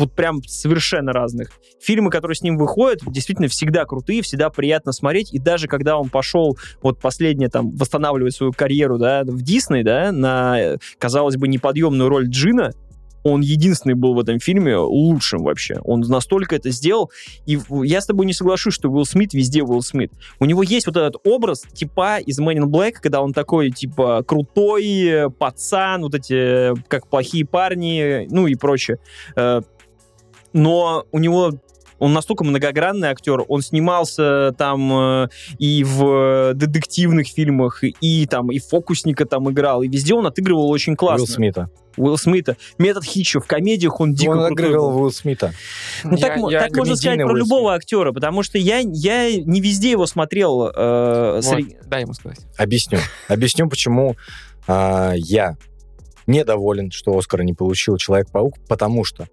[0.00, 1.50] вот прям совершенно разных.
[1.80, 5.32] Фильмы, которые с ним выходят, действительно всегда крутые, всегда приятно смотреть.
[5.32, 10.10] И даже когда он пошел вот последнее там восстанавливать свою карьеру, да, в Дисней, да,
[10.10, 12.72] на, э, казалось бы, неподъемную роль Джина,
[13.22, 15.78] он единственный был в этом фильме лучшим вообще.
[15.84, 17.10] Он настолько это сделал.
[17.46, 20.12] И я с тобой не соглашусь, что Уилл Смит везде Уилл Смит.
[20.38, 24.22] У него есть вот этот образ типа из Man in Black, когда он такой, типа,
[24.26, 28.98] крутой э, пацан, вот эти, э, как плохие парни, ну и прочее.
[30.52, 31.52] Э, Но у него
[31.98, 34.90] Он настолько многогранный актер, он снимался там
[35.24, 40.70] э, и в детективных фильмах, и, там и фокусника там играл, и везде он отыгрывал
[40.70, 41.24] очень классно.
[41.24, 41.70] Уилл Смита.
[41.98, 42.56] Уилл Смита.
[42.78, 44.96] Метод Хитча в комедиях он дико Он отыгрывал.
[44.96, 45.52] Уилл Смита.
[46.02, 48.56] Ну, так, Я- мо- я так можно сказать комедийный про Уилл любого актера, потому что
[48.56, 50.68] я, я не везде его смотрел.
[50.74, 52.38] э, Вот, среди- дай ему сказать.
[52.56, 52.98] Объясню.
[53.28, 54.16] Объясню, почему
[54.66, 55.58] а, я
[56.26, 59.26] недоволен, что Оскара не получил Человек-паук, потому что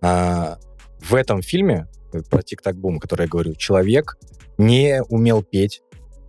[0.00, 0.58] а,
[1.00, 4.16] в этом фильме э, про Тик-Так-Бум, который я говорю, человек
[4.58, 5.82] не умел петь,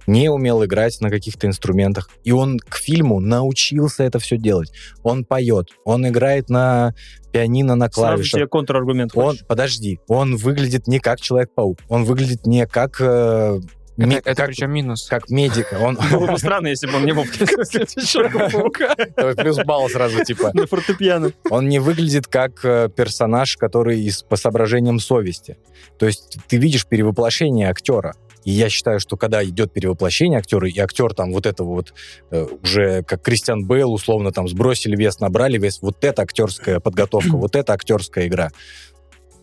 [0.05, 4.71] не умел играть на каких-то инструментах, и он к фильму научился это все делать.
[5.03, 6.93] Он поет, он играет на
[7.31, 8.39] пианино на Сразу клавишах.
[8.39, 9.45] тебе контраргумент Он, хочешь?
[9.45, 13.01] подожди, он выглядит не как Человек-паук, он выглядит не как...
[13.01, 13.59] э,
[13.97, 15.07] Это, ме- это как, причем минус.
[15.07, 15.73] как медик.
[15.79, 18.95] Он, Было бы странно, если бы он не был Человека-паука
[19.43, 20.51] плюс балл сразу, типа.
[20.53, 21.31] на фортепиано.
[21.49, 25.57] Он не выглядит как э, персонаж, который из, по соображениям совести.
[25.97, 28.15] То есть ты видишь перевоплощение актера.
[28.43, 31.93] И я считаю, что когда идет перевоплощение актера, и актер там вот этого вот
[32.31, 37.31] э, уже как Кристиан Бейл, условно, там сбросили вес, набрали вес, вот это актерская подготовка,
[37.35, 38.51] вот это актерская игра.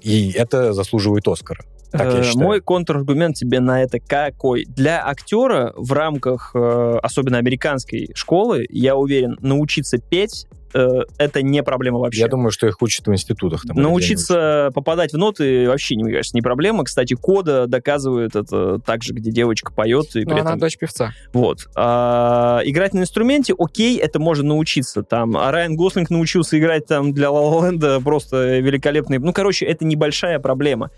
[0.01, 1.65] И это заслуживает Оскара.
[1.97, 2.45] Так я Э, считаю.
[2.45, 4.65] Мой контраргумент тебе на это какой?
[4.65, 11.63] Для актера в рамках, э, особенно американской школы, я уверен, научиться петь э, это не
[11.63, 12.23] проблема вообще.
[12.23, 13.63] Я думаю, что их учат в институтах.
[13.63, 16.83] Там, Научиться попадать в ноты вообще, мне кажется, не проблема.
[16.83, 20.17] Кстати, Кода доказывает это так же, где девочка поет.
[20.17, 20.59] И Но при она этом...
[20.59, 21.13] дочь певца.
[21.33, 21.69] Вот.
[21.77, 25.05] А, играть на инструменте, окей, это можно научиться.
[25.05, 29.19] Там, а Райан Гослинг научился играть там для La Land просто великолепный.
[29.19, 30.91] Ну, короче, это небольшая проблема.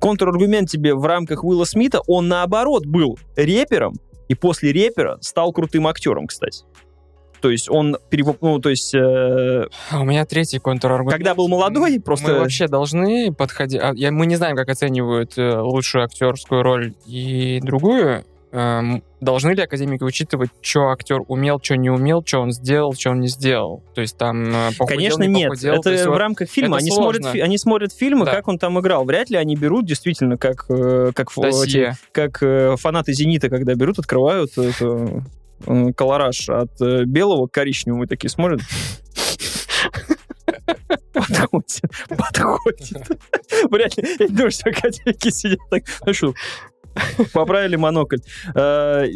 [0.00, 3.94] Контраргумент тебе в рамках Уилла Смита, он наоборот был рэпером,
[4.28, 6.64] и после рэпера стал крутым актером, кстати.
[7.40, 8.38] То есть он перевоп...
[8.42, 11.12] ну, то есть, э, А у меня третий контраргумент.
[11.14, 12.32] когда был молодой, просто...
[12.32, 13.80] Мы вообще должны подходить...
[13.80, 18.24] а, мы не знаем, как оценивают э, лучшую актерскую роль и другую.
[18.52, 23.10] Эм, должны ли академики учитывать, что актер умел, что не умел, что он сделал, что
[23.10, 23.84] он не сделал?
[23.94, 25.48] То есть там э, похудел, Конечно, не нет.
[25.50, 26.78] похудел, то это есть в рамках фильма.
[26.78, 27.32] Они смотрят, сложно.
[27.38, 28.32] фи- они смотрят фильмы, Да.
[28.32, 29.04] как он там играл.
[29.04, 34.00] Вряд ли они берут действительно, как, э, как, эти- как э, фанаты «Зенита», когда берут,
[34.00, 35.22] открывают это,
[35.96, 38.62] колораж от белого к коричневому и такие смотрят.
[41.12, 41.82] Подходит.
[42.08, 43.08] Подходит.
[43.70, 44.04] Вряд ли.
[44.18, 45.82] Я думаю, что академики сидят так.
[46.06, 46.34] Ну что,
[47.32, 48.18] поправили монокль.
[48.54, 49.06] Э,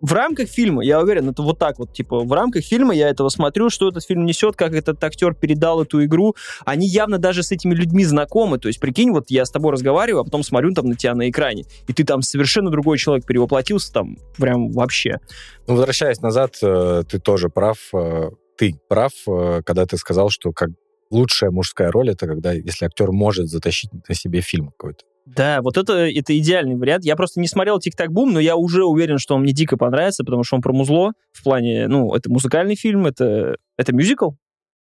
[0.00, 3.28] В рамках фильма, я уверен, это вот так вот, типа, в рамках фильма я этого
[3.28, 6.34] смотрю, что этот фильм несет, как этот актер передал эту игру.
[6.64, 8.58] Они явно даже с этими людьми знакомы.
[8.58, 11.28] То есть, прикинь, вот я с тобой разговариваю, а потом смотрю там на тебя на
[11.28, 15.18] экране, и ты там совершенно другой человек перевоплотился там прям вообще.
[15.66, 17.78] Ну, возвращаясь назад, э, ты тоже прав.
[17.94, 20.70] э, Ты прав, э, когда ты сказал, что как
[21.10, 25.04] лучшая мужская роль это когда, если актер может затащить на себе фильм какой-то.
[25.26, 27.04] Да, вот это, это идеальный вариант.
[27.04, 30.42] Я просто не смотрел «Тик-так-бум», но я уже уверен, что он мне дико понравится, потому
[30.42, 34.30] что он про музло в плане, ну, это музыкальный фильм, это, это мюзикл,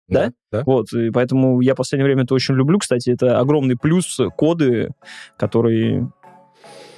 [0.08, 0.32] Да?
[0.52, 0.64] Да.
[0.66, 2.80] Вот, и поэтому я в последнее время это очень люблю.
[2.80, 4.90] Кстати, это огромный плюс коды,
[5.38, 6.08] который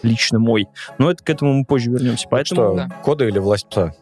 [0.03, 0.67] лично мой.
[0.97, 2.27] Но это к этому мы позже вернемся.
[2.29, 2.89] Поэтому Что, да.
[3.03, 3.93] кода или власть пса?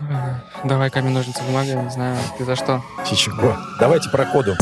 [0.00, 2.82] Э, Давай камень, ножницы, бумага, не знаю, ты за что.
[3.14, 3.56] Чего?
[3.78, 4.54] Давайте про коду.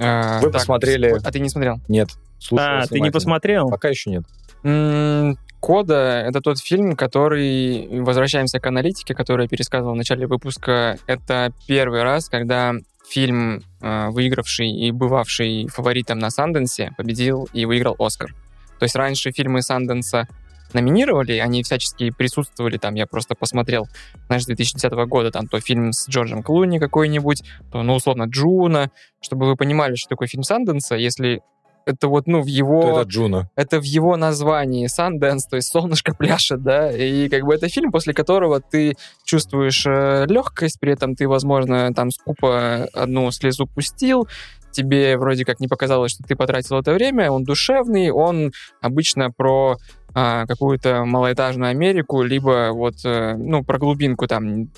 [0.00, 1.78] Э, Вы так, посмотрели- А ты не смотрел?
[1.88, 2.08] Нет.
[2.56, 3.68] А, ты не посмотрел?
[3.68, 4.22] Пока еще нет.
[4.62, 8.00] М, Кода— это тот фильм, который...
[8.00, 10.96] Возвращаемся к аналитике, которую я пересказывал в начале выпуска.
[11.06, 12.72] Это первый раз, когда
[13.06, 18.30] фильм, э, выигравший и бывавший фаворитом на Санденсе, победил и выиграл Оскар.
[18.78, 20.26] То есть раньше фильмы Санденса
[20.74, 23.88] номинировали, они всячески присутствовали там, я просто посмотрел,
[24.26, 28.90] знаешь, с 2010 года, там, то фильм с Джорджем Клуни какой-нибудь, то, ну, условно, Juno,
[29.20, 31.42] чтобы вы понимали, что такое фильм Санденса, если
[31.86, 33.50] это вот, ну, в его То Это Juno.
[33.56, 37.90] это в его названии Sundance, то есть солнышко пляшет, да, и как бы это фильм,
[37.90, 44.28] после которого ты чувствуешь э, легкость, при этом ты, возможно, там скупо одну слезу пустил,
[44.70, 49.76] тебе вроде как не показалось, что ты потратил это время, он душевный, он обычно про
[50.14, 54.68] а, какую-то малоэтажную Америку, либо вот, э, ну, про глубинку там,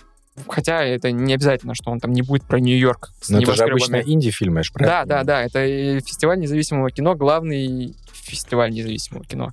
[0.48, 3.96] хотя это не обязательно, что он там не будет про Нью-Йорк Но это же обычно
[3.96, 5.26] инди-фильм, я ж Да, правильно да, понимаю?
[5.26, 9.50] да, это фестиваль независимого кино, главный фестиваль независимого кино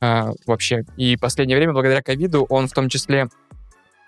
[0.00, 0.84] а, вообще.
[0.96, 3.28] И последнее время, благодаря ковиду, он в том числе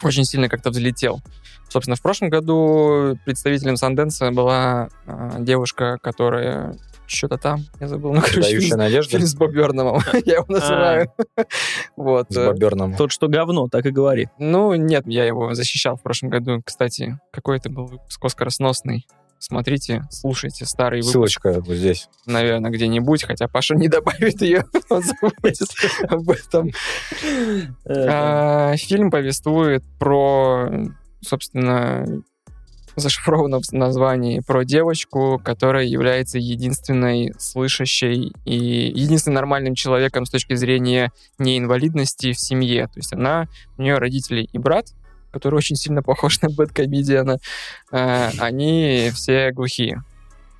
[0.03, 1.21] очень сильно как-то взлетел.
[1.69, 6.77] Собственно, в прошлом году представителем Санденса была а, девушка, которая
[7.11, 8.13] что-то там, я забыл.
[8.13, 11.13] Ну, короче, Дающая фильм, надежда фильм с Боберном, я его называю.
[11.97, 12.27] Вот.
[12.31, 12.95] с э, Боберном.
[12.97, 14.29] Тот, что говно, так и говори.
[14.39, 16.63] Ну, нет, я его защищал в прошлом году.
[16.65, 19.07] Кстати, какой это был выпуск оскаросносный.
[19.43, 22.09] Смотрите, слушайте старый выпуск, Ссылочка вот здесь.
[22.27, 25.69] наверное, где-нибудь, хотя Паша не добавит ее, он забудет
[26.03, 26.69] об этом.
[27.87, 30.69] Э, А, Фильм повествует про,
[31.23, 32.05] собственно,
[32.97, 38.55] зашифровано в названии, про девочку, которая является единственной слышащей и
[38.95, 42.87] единственным нормальным человеком с точки зрения неинвалидности в семье.
[42.87, 43.47] То есть она,
[43.79, 44.87] у нее родители и брат,
[45.33, 47.39] который очень сильно похож на Бэткомедиана,
[47.93, 50.03] э, они все глухие.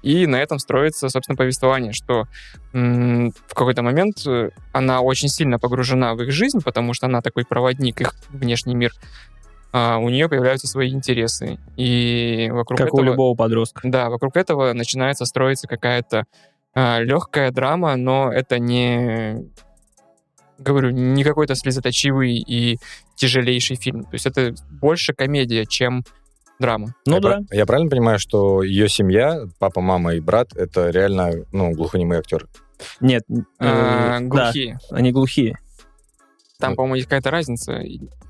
[0.03, 2.27] И на этом строится, собственно, повествование, что
[2.73, 7.45] в какой-то момент э, она очень сильно погружена в их жизнь, потому что она такой
[7.45, 8.93] проводник, их внешний мир.
[9.73, 11.59] А у нее появляются свои интересы.
[11.77, 13.03] И вокруг Как у этого...
[13.13, 13.81] любого подростка.
[13.85, 16.25] Да, вокруг этого начинается строиться какая-то
[16.75, 19.45] легкая драма, но это не,
[20.59, 22.79] говорю, не какой-то слезоточивый и
[23.17, 24.05] тяжелейший фильм.
[24.05, 26.05] То есть это больше комедия, чем
[26.59, 26.95] драма.
[27.07, 27.29] Ну я, да.
[27.29, 32.19] прав- я правильно понимаю, что ее семья, папа, мама и брат, это реально, ну, глухонемые
[32.21, 32.47] актеры?
[33.01, 33.25] Нет,
[33.59, 34.79] А, э, да, глухие.
[34.91, 35.57] они глухие.
[36.59, 36.77] Там, Вот.
[36.77, 37.81] по-моему, есть какая-то разница.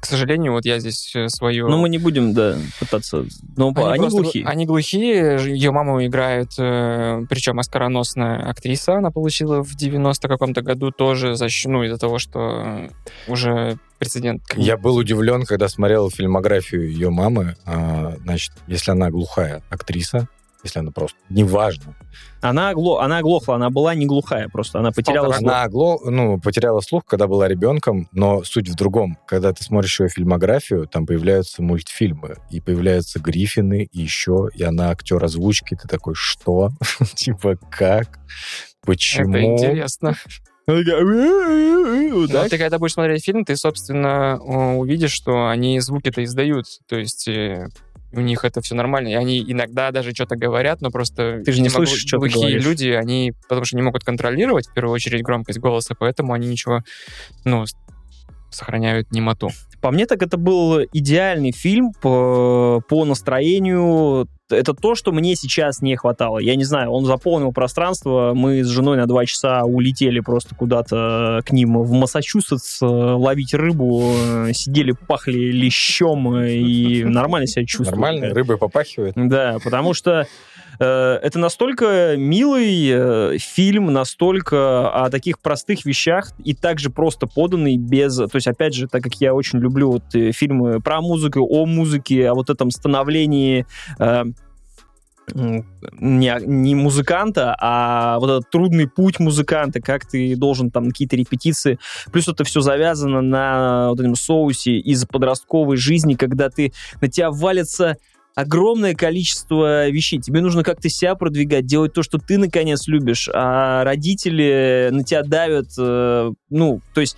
[0.00, 1.68] К сожалению, вот я здесь э, свою...
[1.68, 3.26] Но мы не будем, да, пытаться.
[3.56, 4.46] Но они, просто- глухие.
[4.46, 5.38] Они глухие.
[5.46, 8.94] Ее маму играет, э, причем оскароносная актриса.
[8.94, 12.88] Она получила в 90 каком-то году тоже, за, ну, из-за того, что
[13.28, 14.42] уже прецедент.
[14.56, 17.56] Я был удивлен, когда смотрел фильмографию ее мамы.
[17.66, 20.28] А, значит, если она глухая актриса,
[20.62, 21.18] если она просто...
[21.28, 21.96] Неважно.
[22.40, 23.00] Она, огло...
[23.00, 24.78] она оглохла, она была не глухая просто.
[24.78, 25.48] Она потеряла слух.
[25.48, 26.00] Она огло...
[26.04, 29.18] ну, потеряла слух, когда была ребенком, но суть в другом.
[29.26, 34.90] Когда ты смотришь ее фильмографию, там появляются мультфильмы, и появляются Гриффины, и еще, и она
[34.90, 35.76] актер озвучки.
[35.76, 36.70] Ты такой, что?
[37.14, 38.18] Типа, как?
[38.82, 39.34] Почему?
[39.34, 40.14] Это интересно.
[40.14, 40.32] Так.
[42.48, 46.66] ты когда будешь смотреть фильм, ты, собственно, увидишь, что они звуки-то издают.
[46.88, 47.68] То есть э,
[48.12, 49.08] у них это все нормально.
[49.08, 51.42] И они иногда даже что-то говорят, но просто...
[51.44, 52.64] Ты же не видимо, слышишь, что ты глухие говоришь.
[52.64, 56.82] люди, они, потому что не могут контролировать, в первую очередь, громкость голоса, поэтому они ничего,
[57.44, 57.64] ну,
[58.50, 59.50] сохраняют немоту.
[59.80, 64.28] По мне, так это был идеальный фильм по, по настроению.
[64.50, 66.38] Это то, что мне сейчас не хватало.
[66.38, 68.32] Я не знаю, он заполнил пространство.
[68.34, 73.54] Мы с женой на два часа улетели просто куда-то к ним в Массачусетс э, ловить
[73.54, 74.12] рыбу.
[74.48, 78.00] э, Сидели, пахли лещом э, и нормально себя чувствовали.
[78.00, 79.14] Нормально, рыбой попахивает.
[79.16, 80.26] Да, потому что э,
[80.78, 88.16] это настолько милый э, фильм, настолько о таких простых вещах и также просто поданный без...
[88.16, 91.66] То есть, опять же, так как я очень люблю вот э, фильмы про музыку, о
[91.66, 93.66] музыке, о вот этом становлении
[93.98, 94.24] э,
[95.34, 101.78] не, не музыканта, а вот этот трудный путь музыканта, как ты должен там какие-то репетиции.
[102.12, 107.30] Плюс это все завязано на вот этом соусе из подростковой жизни, когда ты на тебя
[107.30, 107.96] валится
[108.34, 110.20] огромное количество вещей.
[110.20, 115.22] Тебе нужно как-то себя продвигать, делать то, что ты наконец любишь, а родители на тебя
[115.22, 117.16] давят, э, ну, то есть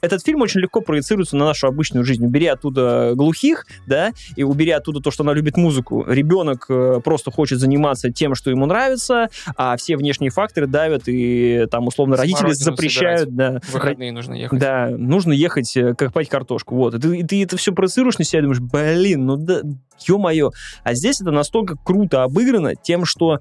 [0.00, 2.24] этот фильм очень легко проецируется на нашу обычную жизнь.
[2.24, 6.04] Убери оттуда глухих, да, и убери оттуда то, что она любит музыку.
[6.06, 11.66] Ребенок э, просто хочет заниматься тем, что ему нравится, а все внешние факторы давят, и
[11.70, 14.58] там, условно, родители Смородину запрещают, да, В выходные нужно ехать.
[14.58, 16.76] да, нужно ехать э, копать картошку.
[16.76, 16.94] Вот.
[16.94, 19.62] И ты, и ты это все проецируешь на себя и думаешь, блин, ну да,
[20.06, 20.50] ё-моё.
[20.84, 23.38] А здесь это настолько круто обыграно тем, что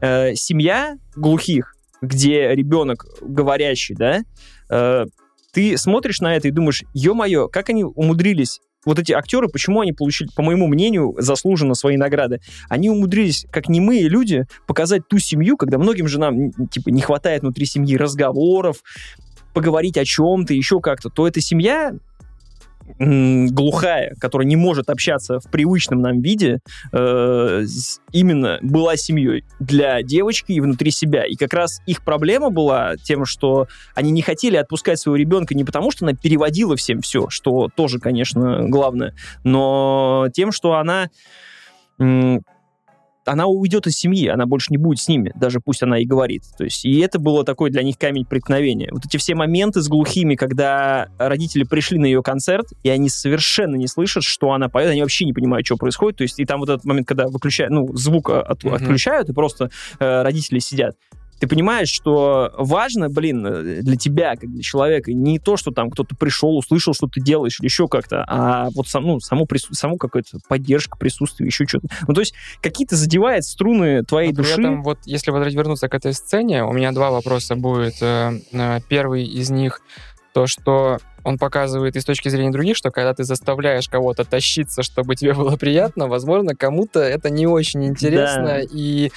[0.00, 4.20] э, семья глухих, где ребенок говорящий, да,
[4.70, 5.06] э,
[5.52, 9.92] ты смотришь на это и думаешь, ё-моё, как они умудрились вот эти актеры, почему они
[9.92, 12.40] получили, по моему мнению, заслуженно свои награды?
[12.68, 17.42] Они умудрились, как немые люди, показать ту семью, когда многим женам, н- типа, не хватает
[17.42, 18.78] внутри семьи разговоров,
[19.54, 21.92] поговорить о чем-то, еще как-то, то эта семья
[22.98, 26.60] глухая, которая не может общаться в привычном нам виде,
[26.92, 27.64] э,
[28.12, 31.24] именно была семьей для девочки и внутри себя.
[31.24, 35.64] И как раз их проблема была тем, что они не хотели отпускать своего ребенка не
[35.64, 39.14] потому, что она переводила всем все, что тоже, конечно, главное,
[39.44, 41.08] но тем, что она
[43.24, 46.42] она уйдет из семьи, она больше не будет с ними, даже пусть она и говорит.
[46.58, 48.88] То есть, и это было такой для них камень преткновения.
[48.92, 53.76] Вот эти все моменты с глухими, когда родители пришли на ее концерт, и они совершенно
[53.76, 56.18] не слышат, что она поет, они вообще не понимают, что происходит.
[56.18, 58.74] То есть, и там вот этот момент, когда выключают, ну, звук от- Мгм.
[58.74, 60.96] отключают, и просто э, родители сидят.
[61.38, 63.42] Ты понимаешь, что важно, блин,
[63.82, 67.58] для тебя, как для человека, не то, что там кто-то пришел, услышал, что ты делаешь,
[67.58, 71.88] или еще как-то, а вот сам, ну, само, прису- само какая-то поддержка, присутствие, еще что-то.
[72.06, 74.60] Ну, то есть какие-то задевает струны твоей Но при души.
[74.60, 77.94] этом, вот если вот вернуться к этой сцене, у меня два вопроса будет.
[78.00, 79.80] Э, э, Первый из них
[80.32, 84.82] то, что он показывает и с точки зрения других, что когда ты заставляешь кого-то тащиться,
[84.82, 88.60] чтобы тебе было приятно, возможно, кому-то это не очень интересно, Да.
[88.60, 89.10] и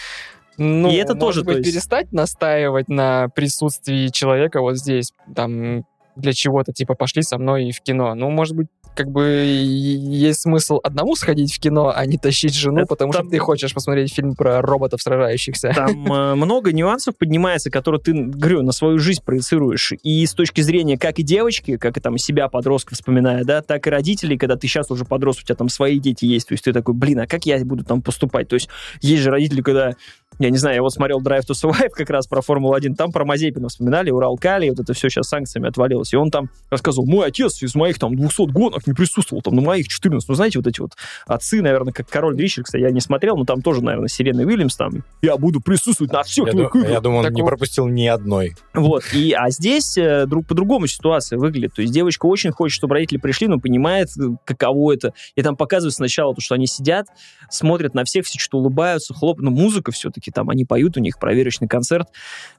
[0.58, 5.14] ну, И это может тоже, быть, то есть- перестать настаивать на присутствии человека вот здесь,
[5.36, 5.86] там,
[6.16, 8.16] для чего-то, типа, пошли со мной в кино.
[8.16, 12.78] Ну, может быть, как бы есть смысл одному сходить в кино, а не тащить жену,
[12.80, 15.74] Это потому там- что ты хочешь посмотреть фильм про роботов сражающихся.
[15.76, 19.92] Там э, много нюансов поднимается, которые ты, говорю, на свою жизнь проецируешь.
[20.04, 23.86] И с точки зрения как и девочки, как и там себя, подростка вспоминая, да, так
[23.88, 26.64] и родителей, когда ты сейчас уже подрос, у тебя там свои дети есть, то есть
[26.64, 28.48] ты такой, блин, а как я буду там поступать?
[28.48, 28.70] То есть
[29.02, 29.94] есть же родители, когда
[30.40, 33.24] я не знаю, я вот смотрел Drive to Survive как раз про Формулу-1, там про
[33.26, 36.05] Мазепина вспоминали, Уралкали, вот это все сейчас санкциями отвалилось.
[36.14, 39.62] И он там рассказывал, мой отец из моих там 200 гонок не присутствовал, там на
[39.62, 40.28] моих 14.
[40.28, 40.92] Ну, знаете, вот эти вот
[41.28, 44.76] отцы, наверное, как Король Ричард, кстати, я не смотрел, но там тоже, наверное, Сирена Уильямс
[44.76, 46.92] там, я буду присутствовать на всех Я, твоих ду- играх.
[46.92, 48.56] я думаю, он не Такого- пропустил ни одной.
[48.74, 49.04] Вот.
[49.14, 51.74] И, а здесь э, друг, по-другому ситуация выглядит.
[51.76, 55.14] То есть девочка очень хочет, чтобы родители пришли, но понимает, э, каково это.
[55.36, 57.08] И там показывают сначала то, что они сидят,
[57.50, 59.40] смотрят на всех, все что-то улыбаются, хлоп.
[59.40, 62.08] Ну, музыка все-таки, там они поют, у них проверочный концерт.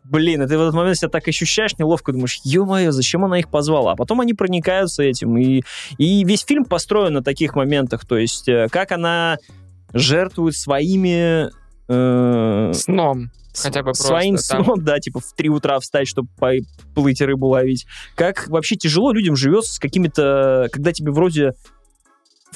[0.04, 3.48] Блин, и ты в этот момент себя так ощущаешь неловко, думаешь, ё-моё, зачем она их
[3.48, 3.92] позвала?
[3.92, 5.36] А потом они проникаются этим.
[5.36, 5.62] И,
[5.98, 8.06] и весь фильм построен на таких моментах.
[8.06, 9.38] То есть э, как она
[9.92, 11.50] жертвует своими...
[11.88, 13.30] э, Сном.
[13.58, 14.64] Хотя бы просто своим там.
[14.64, 16.28] сном, да, типа в 3 утра встать, чтобы
[16.94, 17.86] плыть и рыбу ловить.
[18.14, 21.54] Как вообще тяжело людям живется с какими-то, когда тебе вроде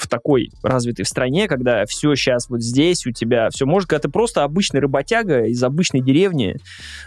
[0.00, 4.02] в такой развитой в стране, когда все сейчас вот здесь у тебя все может, когда
[4.02, 6.56] ты просто обычный работяга из обычной деревни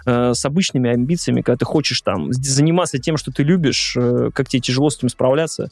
[0.06, 4.48] э, с обычными амбициями, когда ты хочешь там заниматься тем, что ты любишь, э, как
[4.48, 5.70] тебе тяжело с этим справляться,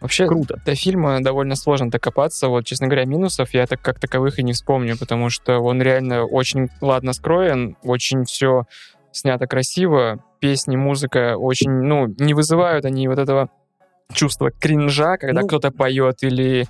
[0.00, 0.60] Вообще, круто.
[0.66, 2.48] до фильма довольно сложно докопаться.
[2.48, 6.24] Вот, честно говоря, минусов я так как таковых и не вспомню, потому что он реально
[6.24, 8.64] очень ладно скроен, очень все
[9.12, 13.48] снято красиво, песни, музыка очень, ну, не вызывают они вот этого
[14.12, 16.66] чувства кринжа, когда Ну, кто-то поет или,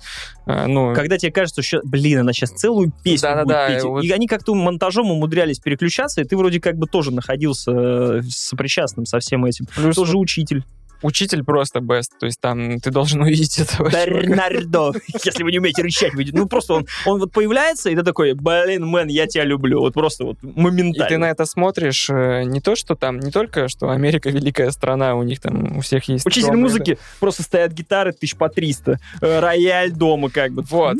[0.47, 3.83] э, ну, Когда тебе кажется, что, блин, она сейчас целую песню Да-да-да, будет петь.
[3.85, 4.03] вот.
[4.03, 9.05] И они как-то монтажом умудрялись переключаться, и ты вроде как бы тоже находился э, сопричастным
[9.05, 9.67] со всем этим.
[9.75, 10.63] плюс Тоже учитель.
[11.01, 13.89] Учитель просто best, то есть там ты должен увидеть этого.
[13.89, 14.91] Бернардо.
[15.23, 18.33] Если вы не умеете рычать, вы- ну просто он, он вот появляется, и ты такой,
[18.33, 19.79] блин, мэн, я тебя люблю.
[19.81, 21.07] Вот просто вот И моментально.
[21.09, 25.15] ты на это смотришь, э, не то, что там, не только, что Америка великая страна,
[25.15, 26.25] у них там у всех есть...
[26.25, 28.99] Учитель дома, музыки просто стоят гитары тысяч по 300.
[29.21, 30.63] э, Рояль дома как бы.
[30.63, 30.97] Вот,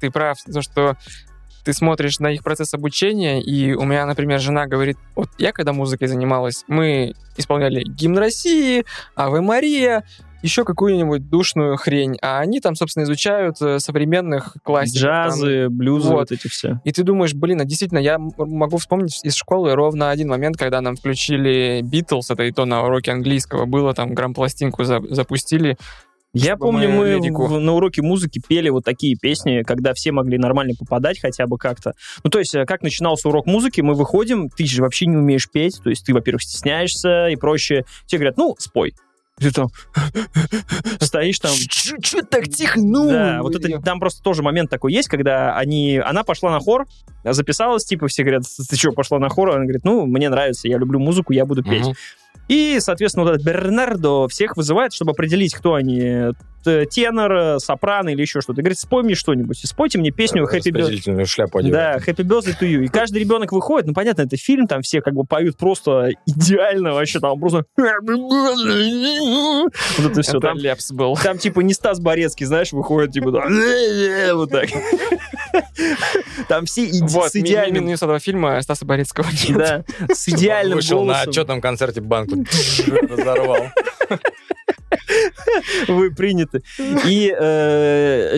[0.00, 0.96] ты прав, то, что
[1.64, 5.72] ты смотришь на их процесс обучения, и у меня, например, жена говорит, вот я когда
[5.72, 8.84] музыкой занималась, мы исполняли гимн России,
[9.16, 10.04] Аве Мария,
[10.42, 15.00] еще какую-нибудь душную хрень, а они там, собственно, изучают э, современных классиков.
[15.00, 15.10] там.
[15.30, 16.16] Джазы, блюзы, Вот.
[16.18, 16.80] вот эти все.
[16.84, 20.82] И ты думаешь, блин, а действительно, я могу вспомнить из школы ровно один момент, когда
[20.82, 25.78] нам включили Битлз, это и то на уроке английского было, там грамм-пластинку за- запустили.
[26.34, 30.74] Я помню, мы в- на уроке музыки пели вот такие песни, когда все могли нормально
[30.78, 31.92] попадать хотя бы как-то.
[32.24, 35.48] Ну, то есть, э, как начинался урок музыки, мы выходим, ты же вообще не умеешь
[35.50, 37.84] петь, то есть ты, во-первых, стесняешься и проще.
[38.06, 38.94] Тебе говорят, ну, спой.
[39.38, 39.66] Ты там
[41.00, 42.78] стоишь там, Че так тихо?
[42.80, 43.08] Ну!
[43.10, 46.86] да, вот это, там просто тоже момент такой есть, когда они, она пошла на хор,
[47.24, 49.50] записалась, типа, все говорят, ты что, пошла на хор?
[49.50, 51.84] Она говорит, ну, мне нравится, я люблю музыку, я буду петь.
[52.48, 56.32] И, соответственно, вот этот Бернардо всех вызывает, чтобы определить, кто они,
[56.90, 58.60] тенор, э, сопрано или еще что-то.
[58.60, 61.24] И говорит, спой мне что-нибудь, спойте мне песню Happy Birthday.
[61.26, 62.08] Шляпу Да, одевает.
[62.08, 62.84] Happy Birthday to you.
[62.84, 66.94] И каждый ребенок выходит, ну, понятно, это фильм, там все как бы поют просто идеально
[66.94, 67.64] вообще, там просто...
[67.76, 68.00] Вот
[70.10, 70.30] это все.
[70.32, 71.16] Это Там лепс был.
[71.16, 73.44] там, типа, не Стас Борецкий, знаешь, выходит, типа, да,
[74.34, 74.68] вот так.
[76.48, 77.84] Там все иди- Вот, с идеальным...
[77.86, 79.56] минус этого фильма Стаса Борецкого нет.
[79.58, 81.30] Да, с идеальным Вышел на голосом.
[81.30, 82.50] отчетном концерте банку
[83.08, 83.68] разорвал.
[85.88, 86.62] Вы приняты.
[87.06, 87.28] И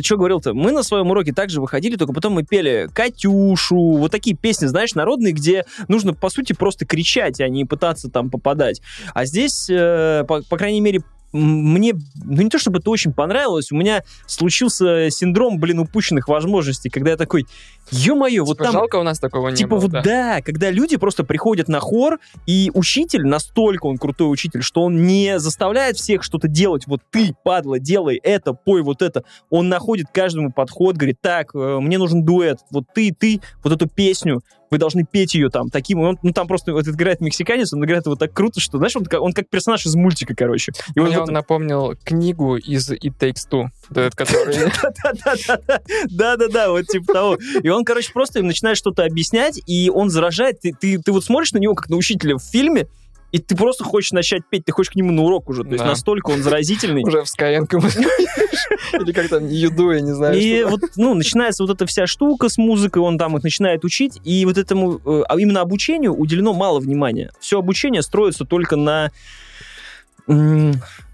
[0.02, 0.54] что говорил-то?
[0.54, 4.94] Мы на своем уроке также выходили, только потом мы пели «Катюшу», вот такие песни, знаешь,
[4.94, 8.80] народные, где нужно, по сути, просто кричать, а не пытаться там попадать.
[9.14, 11.02] А здесь, э, по, по крайней мере,
[11.36, 16.90] мне, ну не то чтобы это очень понравилось, у меня случился синдром, блин, упущенных возможностей,
[16.90, 17.46] когда я такой,
[17.90, 18.72] ё-моё, вот Типа, там...
[18.72, 19.80] жалко у нас такого не Типа было.
[19.80, 20.02] вот да.
[20.02, 20.42] да.
[20.42, 25.38] когда люди просто приходят на хор, и учитель, настолько он крутой учитель, что он не
[25.38, 26.86] заставляет всех что-то делать.
[26.86, 29.24] Вот ты, падла, делай это, пой вот это.
[29.50, 33.88] Он находит каждому подход, говорит, так, э, мне нужен дуэт, вот ты, ты, вот эту
[33.88, 34.42] песню.
[34.70, 38.06] Вы должны петь ее там таким, он, ну там просто вот играет мексиканец, он играет
[38.06, 40.72] его так круто, что, знаешь, он, как- он как персонаж из мультика, короче.
[40.94, 43.66] И он Мне вот- он напомнил книгу из It Takes Two,
[44.14, 44.56] который...
[45.02, 47.38] Да-да-да, да-да-да, вот типа того.
[47.62, 50.60] И он, короче, просто им начинает что-то объяснять, и он заражает.
[50.60, 52.86] Ты, ты, ты вот смотришь на него как на учителя в фильме,
[53.32, 55.62] и ты просто хочешь начать петь, ты хочешь к нему на урок уже.
[55.62, 55.90] То есть Да.
[55.90, 57.02] настолько он заразительный.
[57.04, 57.66] Уже в Skyeng
[59.00, 60.38] Или как там, еду, я не знаю.
[60.38, 64.20] И вот, ну, начинается вот эта вся штука с музыкой, он там их начинает учить,
[64.24, 67.30] и вот этому, э, а именно обучению уделено мало внимания.
[67.40, 69.10] Все обучение строится только на,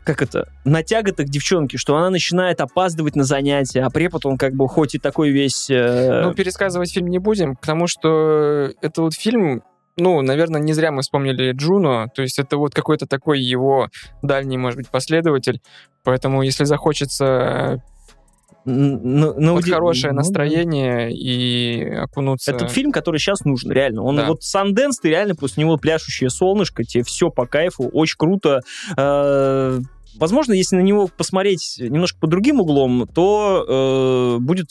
[0.04, 4.54] как это, на тяготах девчонки, что она начинает опаздывать на занятия, а препод он как
[4.54, 5.68] бы хоть и такой весь...
[5.70, 9.62] э, Ну, пересказывать фильм не будем, потому что это вот фильм,
[9.96, 13.88] ну, наверное, не зря мы вспомнили Джуно, то есть это вот какой-то такой его
[14.22, 15.60] дальний, может быть, последователь,
[16.04, 17.82] поэтому если захочется
[18.64, 20.20] на- на вот уди- хорошее ну да.
[20.22, 22.52] настроение и окунуться...
[22.52, 24.02] Это фильм, который сейчас нужен, реально.
[24.02, 24.28] Он Да.
[24.28, 28.60] вот Санденс, ты реально после него пляшущее солнышко, тебе все по кайфу, очень круто.
[28.96, 29.78] Э,
[30.18, 34.68] Возможно, если на него посмотреть немножко по другим углом, то э, будет,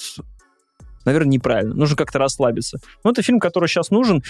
[1.06, 1.74] наверное, неправильно.
[1.76, 2.80] Нужно как-то расслабиться.
[3.04, 4.24] Но это фильм, который сейчас нужен.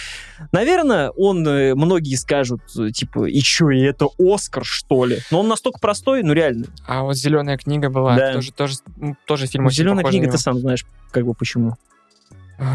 [0.52, 5.20] Наверное, он, э, многие скажут, э, типа, и чё, и это Оскар, что ли?
[5.32, 6.66] Но он настолько простой, ну реально.
[6.88, 8.34] А вот «Зеленая книга» была, Да.
[8.34, 8.76] тоже, тоже,
[9.26, 11.76] тоже фильм очень Зеленая книга, ты сам знаешь, как бы почему.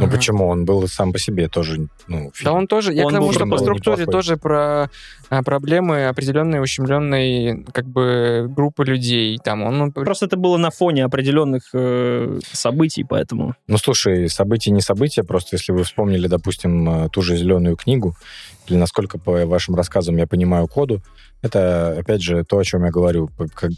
[0.00, 0.48] Ну почему?
[0.48, 2.54] Он был сам по себе тоже, ну, Да фильм.
[2.54, 4.12] он тоже, я Он к тому, что по структуре неплохой.
[4.12, 4.90] тоже про
[5.30, 9.38] а, проблемы определенной ущемленной как бы группы людей.
[9.42, 13.54] Там он ну, Просто это было на фоне определенных э, событий, поэтому...
[13.68, 18.16] Ну, слушай, события не события, просто если вы вспомнили, допустим, э, ту же «Зеленую книгу»,
[18.66, 21.00] или насколько по вашим рассказам я понимаю коду,
[21.42, 23.30] это, опять же, то, о чем я говорю.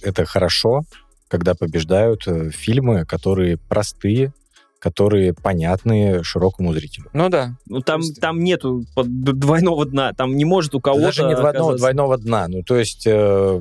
[0.03, 0.85] Это хорошо,
[1.29, 4.33] когда побеждают э, фильмы, которые простые,
[4.79, 7.09] которые понятные широкому зрителю.
[7.13, 7.55] Ну да.
[7.67, 11.07] Ну, там, есть- там нету двойного дна, там не может у кого-то...
[11.07, 12.47] Даже не двойного, оказаться- двойного дна.
[12.49, 13.61] Ну, то есть, э,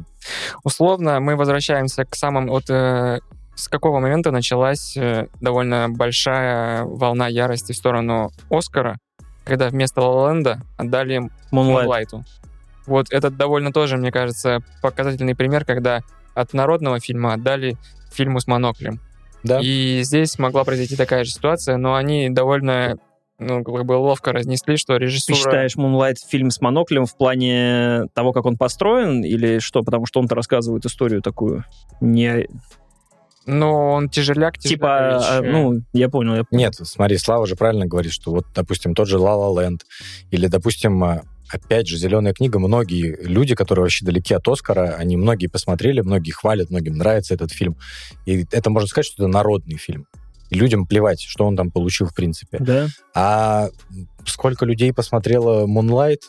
[0.64, 2.48] Условно мы возвращаемся к самым...
[2.48, 3.20] Вот э,
[3.56, 8.98] с какого момента началась э, довольно большая волна ярости в сторону Оскара,
[9.46, 11.30] когда вместо «Ла Ленда» отдали.
[11.52, 12.24] Мунлайту.
[12.86, 16.02] Вот это довольно тоже, мне кажется, показательный пример, когда
[16.36, 17.78] от народного фильма отдали
[18.12, 19.00] фильму с моноклем.
[19.44, 19.60] Да.
[19.62, 22.98] И здесь могла произойти такая же ситуация, но они довольно
[23.40, 25.36] ну, как бы ловко разнесли, что Ты режиссура...
[25.36, 29.84] считаешь Moonlight фильм с моноклем в плане того, как он построен, или что?
[29.84, 31.64] Потому что он-то рассказывает историю такую
[32.02, 32.48] не...
[33.46, 35.54] Ну, он тяжеляк, Типа, а, тяжеляч.
[35.54, 36.36] ну, я понял.
[36.36, 36.44] Я...
[36.52, 39.86] Нет, смотри, Слава же правильно говорит, что вот, допустим, тот же «Ла Ла Ленд»,
[40.32, 45.18] или, допустим, а, опять же, «Зеленая книга», многие люди, которые вообще далеки от Оскара, они
[45.18, 47.78] многие посмотрели, многие хвалят, многим нравится этот фильм.
[48.26, 50.08] И это можно сказать, что это народный фильм.
[50.50, 52.58] И людям плевать, что он там получил в принципе.
[52.60, 52.88] Да.
[53.14, 53.70] А
[54.26, 56.24] сколько людей посмотрело «Мунлайт»?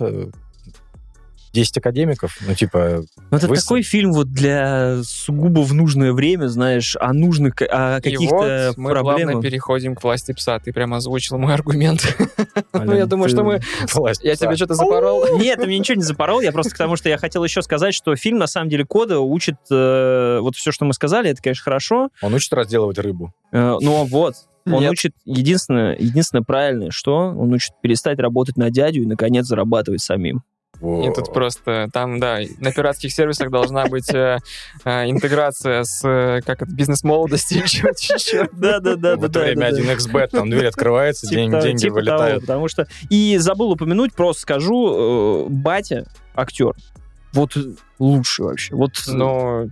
[1.53, 2.37] 10 академиков?
[2.47, 7.13] Ну, типа, Ну, это Вы- такой фильм вот для сугубо в нужное время, знаешь, о
[7.13, 9.43] нужных, о И каких-то вот мы проблемах.
[9.43, 10.59] переходим к власти пса.
[10.59, 12.03] Ты прям озвучил мой аргумент.
[12.73, 13.61] Ну, я думаю, что мы...
[13.93, 15.25] власть Я тебе что-то запорол.
[15.39, 17.95] Нет, ты мне ничего не запорол, я просто к тому, что я хотел еще сказать,
[17.95, 21.63] что фильм, на самом деле, Кода учит, э, вот все, что мы сказали, это, конечно,
[21.65, 23.33] хорошо, Он учит разделывать рыбу.
[23.53, 24.35] но вот,
[24.67, 24.93] он Нет.
[24.93, 30.43] учит, единственное, единственное правильное, что он учит перестать работать на дядю и, наконец, зарабатывать самим.
[30.81, 34.39] И тут просто, там, да, на пиратских сервисах должна быть э,
[34.85, 38.49] э, интеграция с, э, как это, бизнес-молодости чего-то еще.
[38.53, 39.17] Да-да-да.
[39.17, 42.41] В это время 1xbet, там дверь открывается, Типа день- того- деньги типа того, вылетают.
[42.43, 42.87] потому что...
[43.11, 46.75] И забыл упомянуть, просто скажу, батя, актер,
[47.33, 47.57] вот
[47.99, 48.75] лучший вообще.
[48.75, 49.67] Вот Но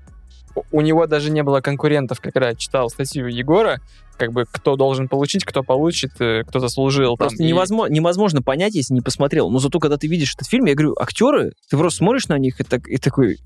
[0.73, 3.81] у- него даже не было конкурентов, когда я читал статью Егора,
[4.17, 7.17] как бы кто должен получить, кто получит, э, кто заслужил.
[7.17, 7.29] там.
[7.29, 9.51] Просто И- невозможно, невозможно понять, если не посмотрел.
[9.51, 12.61] Но зато, когда ты видишь этот фильм, я говорю, актеры, ты просто смотришь на них
[12.61, 13.39] и, так, и такой...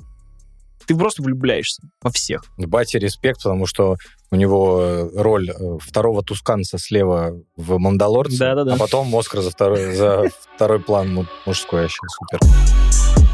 [0.87, 2.43] Ты просто влюбляешься во всех.
[2.57, 3.97] Бате респект, потому что
[4.33, 8.75] у него э, роль э, второго тусканца слева в «Мандалорце», Да-да-да.
[8.75, 10.25] а потом Оскар за второй, за
[10.57, 13.30] второй план му- мужской вообще супер.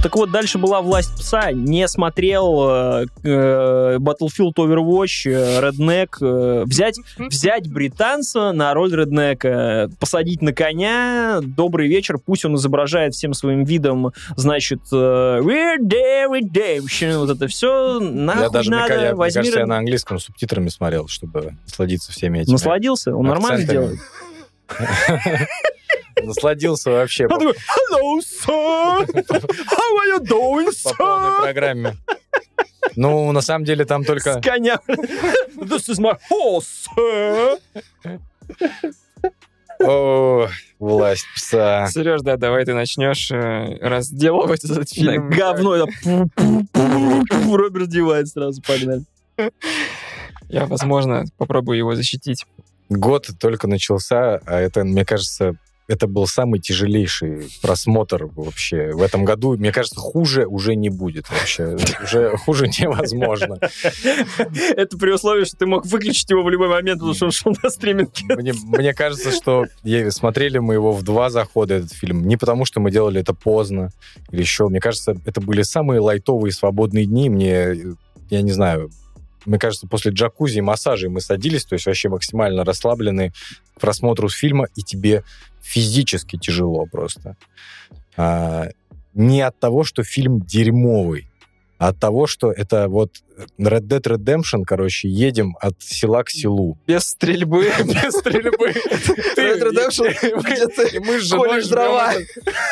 [0.00, 1.52] Ну так вот, дальше была «Власть пса».
[1.52, 6.08] Не смотрел э, э, Battlefield Overwatch, э, Redneck.
[6.22, 13.12] э, взять, взять британца на роль Реднека, посадить на коня, добрый вечер, пусть он изображает
[13.12, 18.80] всем своим видом, значит, э, We're there, redemption, вот это все, нахуй я даже, мне,
[18.80, 23.14] надо, я- мне возьми кажется, я на английском субтитрами смотрел, чтобы насладиться всеми этими Насладился?
[23.14, 23.76] Он нормально акцентами.
[23.82, 24.00] делает?
[26.22, 29.06] Насладился вообще Он такой, Hello, sir!
[29.06, 31.42] How are you doing, по полной sir?
[31.42, 31.96] программе.
[32.96, 34.40] Ну, на самом деле там С только...
[34.40, 34.78] коня.
[34.88, 37.58] This is my horse, sir.
[39.82, 40.48] О,
[40.78, 41.86] власть пса.
[41.90, 45.30] Сереж, да, давай ты начнешь э, разделывать этот Да, фильм.
[45.30, 45.74] Говно.
[45.74, 45.86] это.
[47.50, 49.04] Роберт девает сразу, погнали.
[50.50, 52.44] Я, возможно, попробую его защитить.
[52.90, 55.54] Год только начался, а это, мне кажется,
[55.90, 59.56] это был самый тяжелейший просмотр вообще в этом году.
[59.56, 61.76] Мне кажется, хуже уже не будет вообще.
[62.02, 63.58] Уже хуже невозможно.
[64.76, 67.56] Это при условии, что ты мог выключить его в любой момент, потому что он шел
[67.60, 68.36] на стриминге.
[68.36, 69.66] Мне, мне кажется, что
[70.10, 72.26] смотрели мы его в два захода, этот фильм.
[72.26, 73.90] Не потому, что мы делали это поздно
[74.30, 74.68] или еще.
[74.68, 77.28] Мне кажется, это были самые лайтовые свободные дни.
[77.28, 77.96] Мне,
[78.30, 78.90] я не знаю,
[79.46, 83.32] мне кажется, после джакузи и массажей мы садились, то есть вообще максимально расслаблены
[83.76, 85.24] к просмотру фильма, и тебе
[85.62, 87.36] физически тяжело просто.
[88.16, 88.68] А,
[89.14, 91.29] не от того, что фильм дерьмовый,
[91.80, 93.10] от того, что это вот
[93.58, 96.76] Red Dead Redemption, короче, едем от села к селу.
[96.86, 97.64] Без стрельбы.
[97.86, 98.68] Без стрельбы.
[99.34, 100.12] Red Redemption,
[100.76, 102.12] ты мы с женой дрова.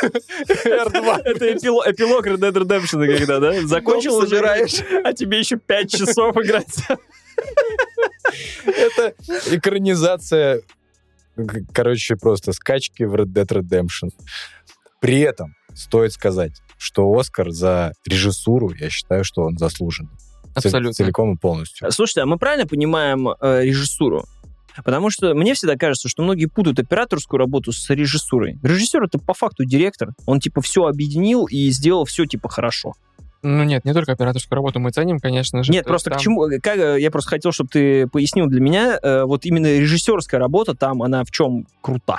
[0.03, 1.23] этот R2.
[1.25, 3.67] Это эпило- эпилог Red Dead Redemption, когда, да?
[3.67, 4.83] Закончил собираешь.
[5.03, 6.77] а тебе еще пять часов играть.
[8.67, 9.15] Это
[9.51, 10.61] экранизация,
[11.73, 14.11] короче, просто скачки в Red Dead Redemption.
[15.01, 20.09] При этом стоит сказать, что Оскар за режиссуру, я считаю, что он заслужен.
[20.55, 20.93] Абсолютно.
[20.93, 21.91] Целиком и полностью.
[21.93, 24.25] Слушайте, а мы правильно понимаем э, режиссуру?
[24.85, 28.59] Потому что мне всегда кажется, что многие путают операторскую работу с режиссурой.
[28.63, 30.11] Режиссер это по факту директор.
[30.27, 32.93] Он типа все объединил и сделал все типа хорошо.
[33.43, 35.73] Ну нет, не только операторскую работу мы ценим, конечно же.
[35.73, 36.49] Нет, То просто есть к там- чему?
[36.61, 40.75] Как, э, я просто хотел, чтобы ты пояснил для меня, э, вот именно режиссерская работа
[40.75, 42.17] там, она в чем крута?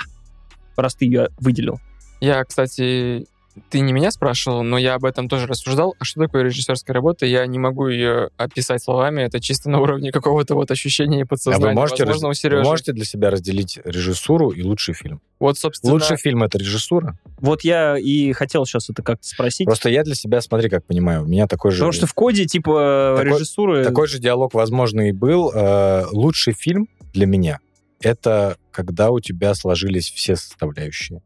[0.76, 1.78] Раз ты ее выделил.
[2.20, 3.26] Я, кстати,
[3.68, 5.94] ты не меня спрашивал, но я об этом тоже рассуждал.
[5.98, 7.26] А что такое режиссерская работа?
[7.26, 9.22] Я не могу ее описать словами.
[9.22, 11.66] Это чисто на уровне какого-то вот ощущения и А подсознания.
[11.66, 12.62] вы можете, Возможно, у раз- Сережи.
[12.62, 15.20] вы можете для себя разделить режиссуру и лучший фильм?
[15.40, 17.18] Вот, собственно, Лучший фильм— это режиссура?
[17.38, 19.66] Вот я и хотел сейчас это как-то спросить.
[19.66, 21.78] Просто я для себя, смотри, как понимаю, у меня такой же...
[21.78, 23.84] Потому что в коде типа Такой- режиссуры...
[23.84, 25.50] Такой же диалог, возможно, и был.
[25.54, 27.58] Э, Лучший фильм для меня—
[28.00, 31.22] это когда у тебя сложились все составляющие.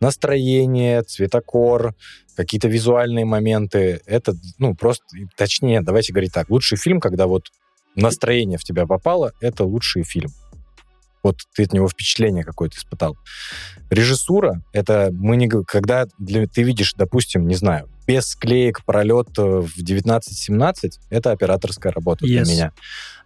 [0.00, 1.94] Настроение, цветокор,
[2.36, 4.00] какие-то визуальные моменты.
[4.06, 5.04] Это, ну, просто...
[5.36, 6.50] Точнее, давайте говорить так.
[6.50, 7.46] Лучший фильм, когда вот
[7.94, 10.30] настроение в тебя попало, это лучший фильм.
[11.22, 13.16] Вот ты от него впечатление какое-то испытал.
[13.90, 15.48] Режиссура— это мы не...
[15.48, 20.72] Когда для- ты видишь, допустим, не знаю, без склеек пролет э, в 19-17,
[21.10, 22.44] это операторская работа Yes.
[22.44, 22.72] для меня.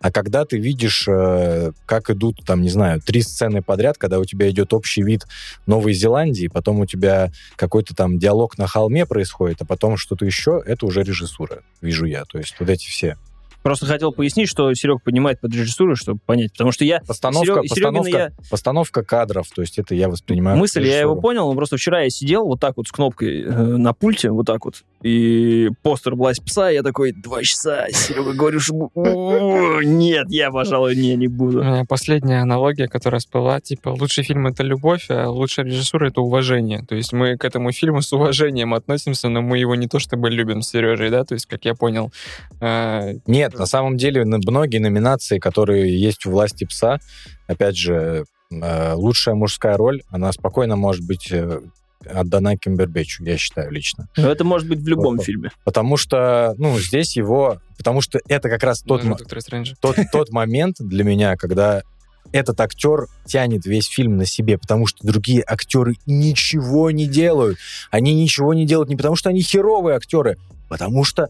[0.01, 4.25] А когда ты видишь, э, как идут, там, не знаю, три сцены подряд, когда у
[4.25, 5.27] тебя идет общий вид
[5.67, 10.63] Новой Зеландии, потом у тебя какой-то там диалог на холме происходит, а потом что-то еще,
[10.65, 12.25] это уже режиссура, вижу я.
[12.25, 13.17] То есть вот эти все.
[13.63, 16.53] Просто хотел пояснить, что Серег понимает под режиссуру, чтобы понять.
[16.53, 17.01] Потому что я...
[17.07, 21.17] Постановка, Серег- Серегина постановка, я- постановка кадров, то есть это я воспринимаю Мысль, я его
[21.17, 24.47] понял, но просто вчера я сидел вот так вот с кнопкой э, на пульте, вот
[24.47, 28.91] так вот, и постер «Власть пса», я такой, два часа, Серега, говорю, что...
[28.95, 31.63] «О, Нет, я, пожалуй, не, не У буду.
[31.63, 36.85] меня последняя аналогия, которая всплыла, типа, лучший фильм— это любовь, а лучшая режиссура— это уважение.
[36.89, 40.31] То есть мы к этому фильму с уважением относимся, но мы его не то чтобы
[40.31, 42.13] любим с Сережей, да, то есть, как я понял,
[42.61, 46.99] э, Нет, на самом деле на- многие номинации, которые есть у власти пса,
[47.47, 51.61] опять же, э, лучшая мужская роль, она спокойно может быть э,
[52.07, 54.09] отдана Кимбербечу, я считаю лично.
[54.17, 55.25] Но это может быть в любом Вот.
[55.27, 55.51] фильме.
[55.65, 57.61] Потому что, ну, здесь его...
[57.77, 59.75] Потому что это как раз тот, ну, Стрэнджа.
[59.81, 61.83] тот, тот момент для меня, когда
[62.31, 67.59] этот актер тянет весь фильм на себе, потому что другие актеры ничего не делают.
[67.91, 70.39] Они ничего не делают не потому, что они херовые актеры,
[70.69, 71.29] потому что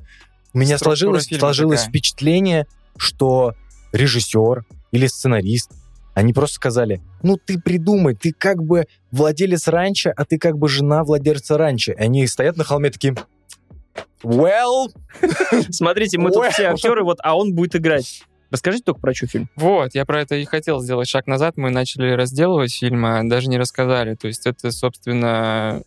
[0.52, 1.90] у меня Структура сложилось, сложилось такая.
[1.90, 2.66] впечатление,
[2.96, 3.54] что
[3.92, 5.70] режиссер или сценарист,
[6.14, 10.68] они просто сказали, ну ты придумай, ты как бы владелец ранчо, а ты как бы
[10.68, 11.92] жена владельца ранчо.
[11.92, 13.14] И они стоят на холме такие,
[14.22, 14.88] well,
[15.70, 18.22] Смотрите, мы тут все актеры, вот, а он будет играть.
[18.50, 19.48] Расскажите только про что фильм.
[19.56, 21.56] Вот, я про это и хотел сделать шаг назад.
[21.56, 24.14] Мы начали разделывать фильм, а даже не рассказали.
[24.14, 25.82] То есть это, собственно,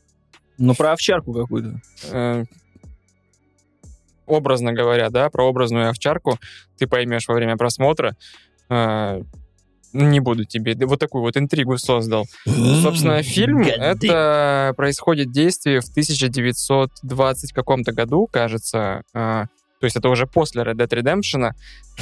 [0.58, 1.80] Ну, про овчарку какую-то.
[2.12, 2.46] э,
[4.26, 6.40] образно говоря, да, про образную овчарку
[6.80, 8.16] ты поймешь во время просмотра.
[8.70, 9.22] Э,
[9.96, 12.26] не буду тебе вот такую вот интригу создал.
[12.82, 19.02] Собственно, фильм это происходит действие в 1920 каком-то году, кажется.
[19.14, 19.46] э,
[19.80, 21.52] то есть это уже после Red Dead Redemption.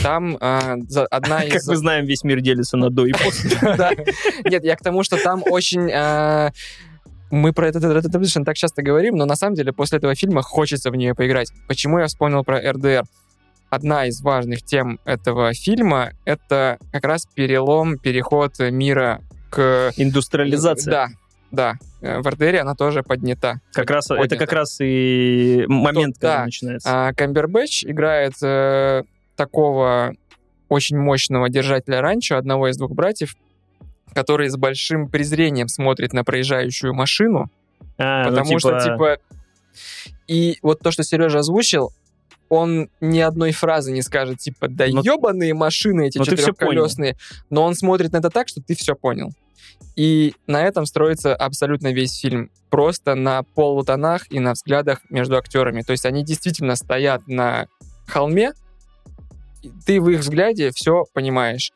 [0.01, 1.67] Там э, за- одна Как из...
[1.67, 3.57] мы знаем, весь мир делится на до и после.
[4.45, 5.89] Нет, я к тому, что там очень...
[5.91, 6.51] э,
[7.31, 10.15] мы про этот Red Dead Redemption так часто говорим, но на самом деле после этого
[10.15, 11.51] фильма хочется в нее поиграть.
[11.67, 13.03] Почему я вспомнил про РДР?
[13.73, 19.91] Одна из важных тем этого фильма— это как раз перелом, переход мира к...
[19.97, 20.91] Индустриализация.
[20.91, 21.07] Да,
[21.51, 21.73] да.
[22.01, 23.61] Э, В РДР она тоже поднята.
[23.73, 24.37] Как раз, это Поднято.
[24.37, 26.45] как раз и момент, То- когда да.
[26.45, 26.89] начинается.
[26.91, 29.03] А Камбербэтч играет э,
[29.35, 30.13] такого
[30.69, 33.35] очень мощного держателя ранчо, одного из двух братьев,
[34.13, 37.49] который с большим презрением смотрит на проезжающую машину,
[37.97, 39.17] А, ну, потому что, типа...
[40.27, 41.91] И вот то, что Сережа озвучил,
[42.53, 47.17] он ни одной фразы не скажет, типа, да Но- ебаные машины эти Но четырехколесные.
[47.49, 49.31] Но он смотрит на это так, что ты все понял.
[49.95, 52.51] И на этом строится абсолютно весь фильм.
[52.69, 55.81] Просто на полутонах и на взглядах между актерами.
[55.81, 57.67] То есть они действительно стоят на
[58.05, 58.51] холме,
[59.63, 61.71] и ты в их взгляде все понимаешь.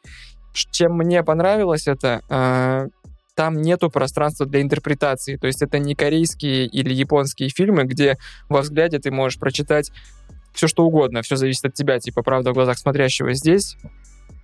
[0.54, 2.88] Чем мне понравилось это, э,
[3.36, 5.38] там нету пространства для интерпретации.
[5.38, 8.18] То есть это не корейские или японские фильмы, где
[8.50, 9.92] во взгляде ты можешь прочитать
[10.58, 13.78] все что угодно, все зависит от тебя, типа правда в глазах смотрящего здесь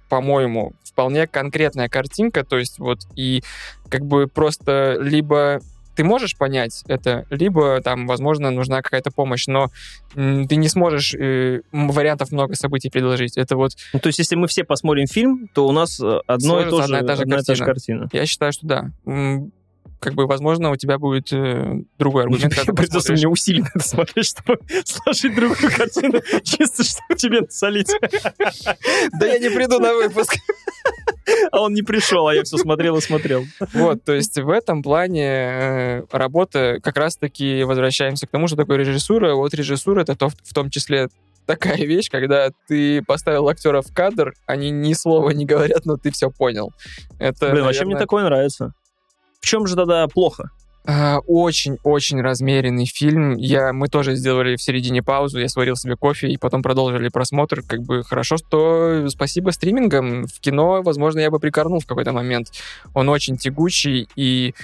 [0.10, 3.42] по-моему, вполне конкретная картинка, то есть вот и
[3.90, 5.60] как бы просто либо
[5.96, 9.70] ты можешь понять это, либо там, возможно, нужна какая-то помощь, но
[10.14, 13.38] ты не сможешь э, вариантов много событий предложить.
[13.38, 16.62] Это вот, Ну, то есть, если мы все посмотрим фильм, то у нас э, одно
[16.62, 18.00] и то же, одна и та же одна и та же картина.
[18.02, 18.22] картина.
[18.22, 18.92] я считаю, что да.
[20.04, 24.28] Как бы, возможно, у тебя будет э, другой аргумент, когда Придется мне усиленно это смотреть,
[24.28, 27.92] чтобы сложить другую картину, чисто чтобы тебе насолить.
[29.20, 30.36] Да я не приду на выпуск.
[31.52, 33.46] А он не пришел, а я все смотрел и смотрел.
[33.74, 38.78] Вот, то есть в этом плане э, работа как раз-таки возвращаемся к тому, что такое
[38.78, 39.34] режиссура.
[39.36, 41.08] Вот режиссура— это то, в том числе
[41.46, 46.12] такая вещь, когда ты поставил актера в кадр, они ни слова не говорят, но ты
[46.12, 46.72] все понял.
[47.20, 48.74] Это, Блин, вообще мне наверное, такое нравится.
[49.44, 50.52] В чем же тогда плохо?
[50.88, 53.36] а, Очень-очень размеренный фильм.
[53.36, 57.62] Я, мы тоже сделали в середине паузу, я сварил себе кофе и потом продолжили просмотр.
[57.62, 60.28] Как бы хорошо, что спасибо стримингам.
[60.28, 62.54] В кино, возможно, я бы прикорнул в какой-то момент.
[62.94, 64.56] Он очень тягучий и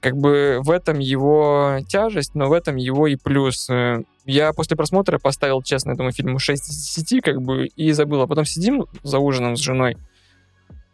[0.00, 3.68] как бы в этом его тяжесть, но в этом его и плюс.
[3.70, 8.20] Э, Я после просмотра поставил, честно, этому фильму 6 из 10, как бы, и забыл.
[8.20, 9.96] А потом сидим за ужином с женой,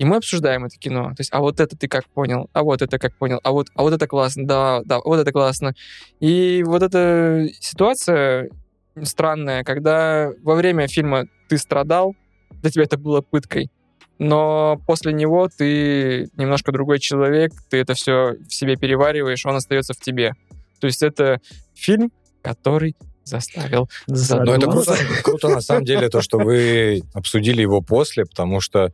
[0.05, 1.09] и мы обсуждаем это кино.
[1.17, 3.69] То есть, а вот это ты как понял, а вот это как понял, а вот,
[3.75, 5.73] а вот это классно, да, да, вот это классно.
[6.21, 8.51] И вот эта ситуация
[9.03, 12.15] странная, когда во время фильма ты страдал,
[12.51, 13.71] для тебя это было пыткой,
[14.19, 19.95] но после него ты немножко другой человек, ты это все в себе перевариваешь, он остается
[19.95, 20.35] в тебе.
[20.81, 21.41] То есть это
[21.75, 22.95] фильм, который
[23.25, 28.61] заставил Ну, это круто, круто на самом деле, то, что вы обсудили его после, потому
[28.61, 28.93] что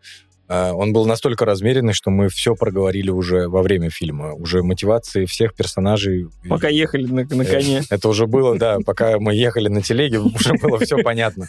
[0.51, 4.33] он был настолько размеренный, что мы все проговорили уже во время фильма.
[4.35, 6.27] Уже мотивации всех персонажей.
[6.49, 7.83] Пока ехали на, на коне.
[7.91, 11.49] Это уже было, да, пока мы ехали на телеге, уже было все понятно.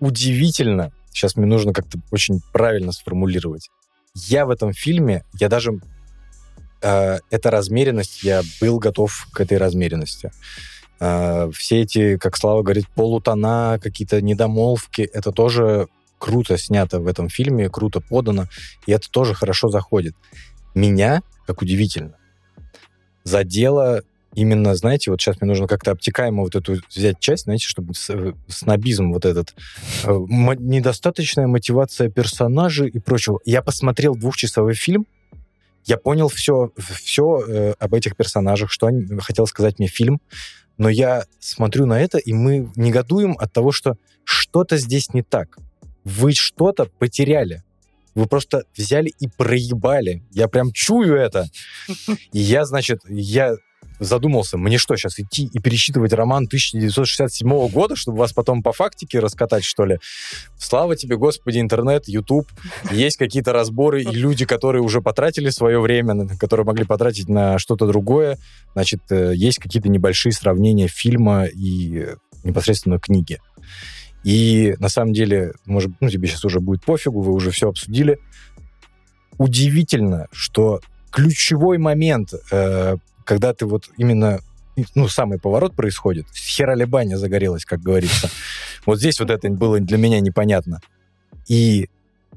[0.00, 3.70] Удивительно, сейчас мне нужно как-то очень правильно сформулировать.
[4.14, 5.78] Я в этом фильме, я даже...
[6.82, 10.32] э, эта размеренность, я был готов к этой размеренности.
[10.98, 15.86] Э, все эти, как Слава говорит, полутона, какие-то недомолвки, это тоже
[16.18, 18.46] круто снято в этом фильме, круто подано,
[18.86, 20.14] и это тоже хорошо заходит.
[20.74, 22.16] Меня, как удивительно,
[23.24, 24.02] задело
[24.34, 28.32] именно, знаете, вот сейчас мне нужно как-то обтекаемо вот эту взять часть, знаете, чтобы э,
[28.48, 29.54] снобизм вот этот,
[30.04, 33.40] э, недостаточная мотивация персонажей и прочего.
[33.44, 35.06] Я посмотрел двухчасовой фильм,
[35.84, 40.20] я понял все, все об этих персонажах, что они, хотел сказать мне фильм,
[40.78, 45.56] но я смотрю на это, и мы негодуем от того, что что-то здесь не так.
[46.06, 47.64] Вы что-то потеряли.
[48.14, 50.22] Вы просто взяли и проебали.
[50.30, 51.48] Я прям чую это.
[52.32, 53.56] И я, значит, я
[53.98, 59.18] задумался, мне что, сейчас идти и пересчитывать роман 1967 года, чтобы вас потом по фактике
[59.18, 59.98] раскатать, что ли?
[60.58, 62.46] Слава тебе, Господи, интернет, YouTube.
[62.92, 67.86] Есть какие-то разборы, и люди, которые уже потратили свое время, которые могли потратить на что-то
[67.88, 68.38] другое,
[68.74, 72.06] значит, э, есть какие-то небольшие сравнения фильма и
[72.44, 73.40] непосредственно книги.
[74.26, 78.18] И на самом деле, может, ну, тебе сейчас уже будет пофигу, вы уже все обсудили.
[79.38, 80.80] Удивительно, что
[81.12, 84.40] ключевой момент, э, когда ты вот именно
[84.96, 88.28] ну, самый поворот происходит, хералибаня загорелась, как говорится.
[88.84, 90.80] Вот здесь вот это было для меня непонятно.
[91.48, 91.88] И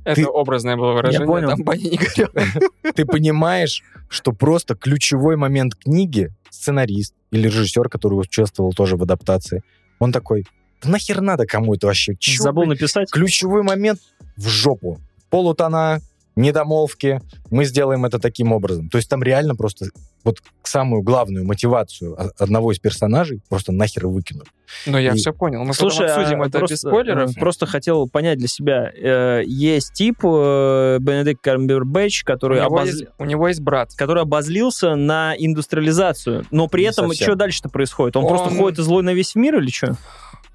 [0.03, 1.49] Это Ты- образное было выражение, понял.
[1.49, 2.31] там баня не горела.
[2.95, 9.63] ты понимаешь, что просто ключевой момент книги сценарист или режиссер, который участвовал тоже в адаптации,
[9.99, 10.45] он такой,
[10.81, 12.15] да нахер надо кому это вообще?
[12.19, 13.09] Чё, Забыл блин?» написать.
[13.11, 13.99] Ключевой момент
[14.37, 14.99] в жопу.
[15.29, 15.99] Полутона,
[16.35, 17.21] недомолвки,
[17.51, 18.89] мы сделаем это таким образом.
[18.89, 19.87] То есть там реально просто
[20.23, 24.47] вот самую главную мотивацию одного из персонажей просто нахер выкинули.
[24.85, 25.63] Ну, я И- все понял.
[25.65, 27.35] Мы Слушай, потом обсудим а это просто, без спойлеров.
[27.35, 28.91] Просто хотел понять для себя.
[28.95, 33.93] Э, Есть тип э, Бенедикт Камбербэтч, У который, него, обоз- есть, у него есть брат.
[33.95, 36.45] который обозлился на индустриализацию.
[36.51, 37.25] Но при Не этом совсем.
[37.25, 38.15] что дальше-то происходит?
[38.17, 39.95] Он, просто Он- ходит и злой на весь мир или что?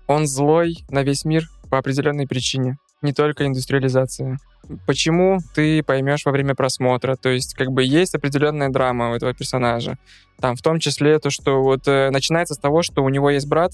[0.06, 2.78] Он злой на весь мир по определенной причине.
[3.02, 4.38] Не только индустриализация.
[4.86, 7.16] Почему ты поймешь во время просмотра?
[7.16, 9.98] То есть, как бы есть определенная драма у этого персонажа.
[10.40, 13.46] Там в том числе то, что вот э, начинается с того, что у него есть
[13.46, 13.72] брат,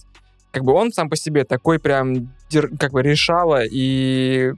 [0.51, 2.33] как бы он сам по себе такой прям
[2.79, 4.53] как бы решала и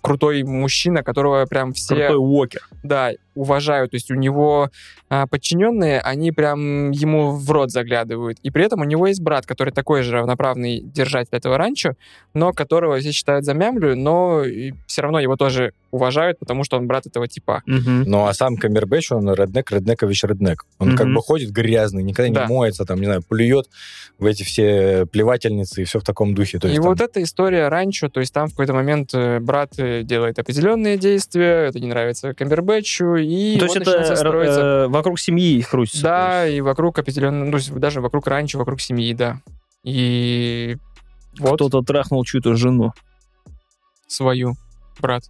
[0.00, 2.62] крутой мужчина, которого прям все Крутой Уокер.
[2.82, 3.88] да, уважаю.
[3.88, 4.70] То есть у него
[5.08, 8.38] а, подчиненные, они прям ему в рот заглядывают.
[8.42, 11.92] И при этом у него есть брат, который такой же равноправный держатель этого ранчо,
[12.34, 14.42] но которого все считают за мямлю, но
[14.86, 17.62] все равно его тоже уважают, потому что он брат этого типа.
[17.66, 20.64] Ну, а сам Камбербэтч, он реднек, реднекович реднек.
[20.78, 21.14] Он как Мгм.
[21.16, 22.46] бы ходит грязный, никогда Да.
[22.46, 23.66] не моется, там, не знаю, плюет
[24.18, 26.58] в эти все плевательницы и все в таком духе.
[26.58, 29.38] То и есть вот там- эта история ранчо, то есть там в какой-то момент э,
[29.40, 34.60] брат э, делает определенные действия, это не нравится Камбербэтчу, и То есть это начинает строиться.
[34.60, 36.02] э, вокруг семьи крутится.
[36.02, 39.40] Да, и вокруг определенно, ну, то есть даже вокруг ранчо, вокруг семьи, да.
[39.84, 40.76] И
[41.38, 42.92] вот Кто-то трахнул чью-то жену.
[44.06, 44.54] свою,
[45.00, 45.24] брат.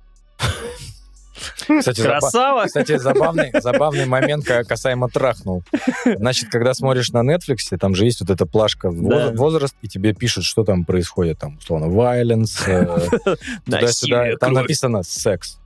[1.79, 2.67] Кстати, заба- Красава!
[2.67, 5.63] Кстати, забавный, забавный момент ка- касаемо трахнул.
[6.05, 9.29] Значит, когда смотришь на Netflix, там же есть вот эта плашка в Да.
[9.31, 14.37] воз- возраст, и тебе пишут, что там происходит, там, условно, violence, э, туда-сюда.
[14.41, 14.63] Там кровь.
[14.63, 15.59] написано секс.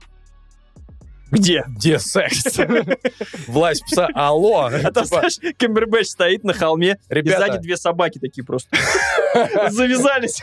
[1.29, 1.65] Где?
[1.67, 2.45] Где секс?
[3.47, 4.67] Власть пса, алло!
[4.71, 8.69] А там, Типа, знаешь, Камбербэтч стоит на холме, и сзади две собаки такие просто
[9.69, 10.41] завязались.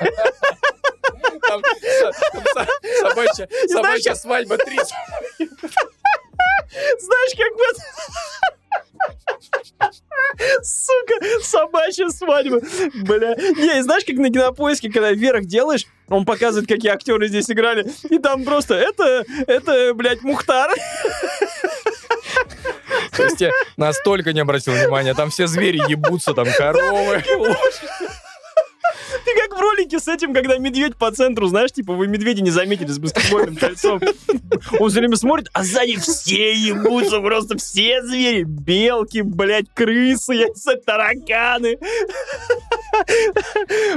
[1.46, 1.62] Там
[2.54, 2.66] со-
[3.00, 4.94] собачья собачья свадьба 30.
[6.98, 7.64] Знаешь, как бы...
[10.62, 12.60] Сука, собачья свадьба.
[13.02, 13.34] Бля.
[13.36, 18.18] Не, знаешь, как на кинопоиске, когда вверх делаешь, он показывает, какие актеры здесь играли, и
[18.18, 20.70] там просто это, это, блядь, Мухтар.
[23.16, 25.14] То есть я настолько не обратил внимания.
[25.14, 27.22] Там все звери ебутся, там коровы.
[29.24, 32.50] Ты как в ролике с этим, когда медведь по центру, знаешь, типа вы медведя не
[32.50, 34.00] заметили с баскетбольным кольцом.
[34.78, 38.44] Он все время смотрит, а сзади все ебутся, просто все звери.
[38.44, 41.78] Белки, блядь, крысы, я не знаю, тараканы.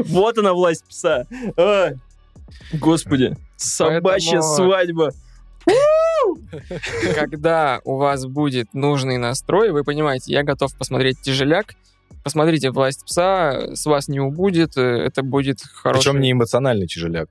[0.05, 1.25] Вот она власть пса.
[2.73, 5.11] Господи, собачья Поэтому- свадьба.
[7.15, 11.75] Когда у вас будет нужный настрой, вы понимаете, я готов посмотреть тяжеляк,
[12.27, 15.99] посмотрите «Власть пса», с вас не убудет, э, это будет хороший...
[15.99, 17.29] Причем не эмоциональный тяжеляк.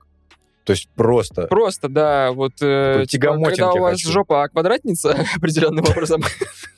[0.63, 1.43] То есть просто...
[1.43, 4.11] Просто, да, вот э, типа, когда у вас хочу.
[4.11, 6.23] жопа квадратница определенным образом,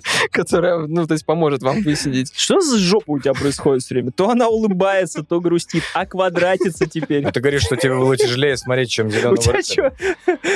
[0.30, 2.32] которая, ну, то есть поможет вам высидеть.
[2.36, 4.10] Что за жопа у тебя происходит все время?
[4.12, 7.24] То она улыбается, то грустит, а квадратится теперь.
[7.24, 9.62] А ты говоришь, что тебе было тяжелее смотреть, чем «Зеленого рыцаря».
[9.62, 9.92] что?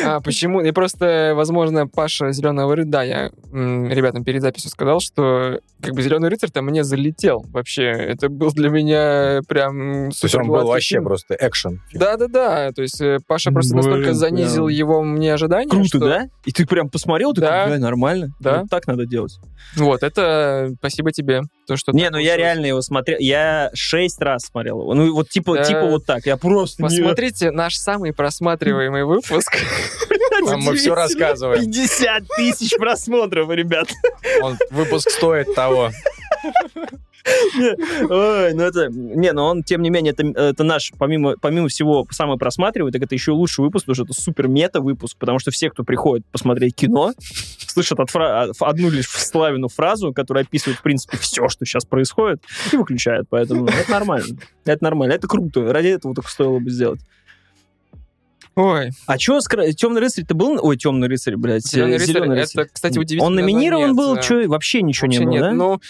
[0.04, 0.60] А почему?
[0.60, 6.02] И просто, возможно, Паша Зеленого рыцаря, да, я ребятам перед записью сказал, что как бы
[6.02, 7.84] Зеленый рыцарь там мне залетел вообще.
[7.84, 11.04] Это был для меня прям То есть он был вообще фильм.
[11.04, 11.80] просто экшен.
[11.92, 14.76] Да-да-да, то есть э, Паша просто Блин, настолько занизил прям.
[14.76, 15.68] его мне ожидания.
[15.68, 16.28] Круто, что- да?
[16.44, 17.78] И ты прям посмотрел, такой, Да.
[17.78, 18.28] нормально.
[18.40, 18.60] Да.
[18.60, 19.29] Вот так надо делать.
[19.76, 21.42] Вот, это спасибо тебе.
[21.68, 23.18] То, что Не, ну я реально его смотрел.
[23.20, 24.94] Я шесть раз смотрел его.
[24.94, 25.64] Ну, вот типа, Да.
[25.64, 26.26] типа вот так.
[26.26, 29.56] Я просто не- Посмотрите наш самый просматриваемый выпуск.
[30.46, 31.60] Там мы все рассказываем.
[31.64, 33.88] 50 тысяч просмотров, ребят.
[34.42, 35.90] Он- выпуск стоит того.
[37.24, 38.88] Ой, ну это...
[38.88, 43.02] Не, но он, тем не менее, это, это наш, помимо, помимо всего, самый просматриваемый, так
[43.02, 46.74] это еще лучший выпуск, потому что это супер мета-выпуск, потому что все, кто приходит посмотреть
[46.74, 47.12] кино,
[47.66, 52.42] слышат от фра- одну лишь славину фразу, которая описывает, в принципе, все, что сейчас происходит,
[52.72, 53.28] и выключают.
[53.30, 54.38] Поэтому это нормально.
[54.64, 55.12] Это нормально.
[55.12, 55.72] Это круто.
[55.72, 57.00] Ради этого только стоило бы сделать.
[58.56, 60.58] Ой, А что, Темный рыцарь-то был?
[60.60, 61.64] Ой, Темный рыцарь, блядь.
[61.66, 63.26] Зеленый э, рыцарь, «Зелёный это, кстати, удивительно.
[63.26, 64.20] Он номинирован был?
[64.20, 65.52] Что, вообще ничего не было, да?
[65.52, 65.80] Ну,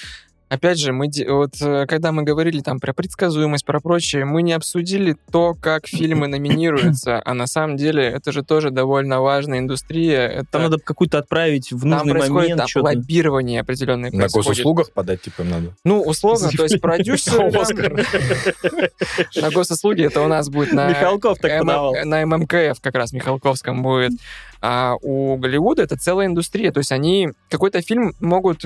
[0.51, 4.53] опять же, мы вот э, когда мы говорили там про предсказуемость, про прочее, мы не
[4.53, 10.27] обсудили то, как фильмы номинируются, а на самом деле это же тоже довольно важная индустрия.
[10.27, 12.73] Это, Там надо какую-то отправить в там нужный происходит момент.
[12.73, 15.75] там лоббирование определенное На госуслугах подать, типа, им надо.
[15.85, 17.97] Ну, условно, то есть продюсеры там-
[19.43, 21.95] на госуслуги это у нас будет на Михалков так подавал.
[22.05, 24.13] на ММКФ как раз Михалковском будет.
[24.63, 26.71] А у Голливуда это целая индустрия.
[26.71, 28.63] То есть они какой-то фильм могут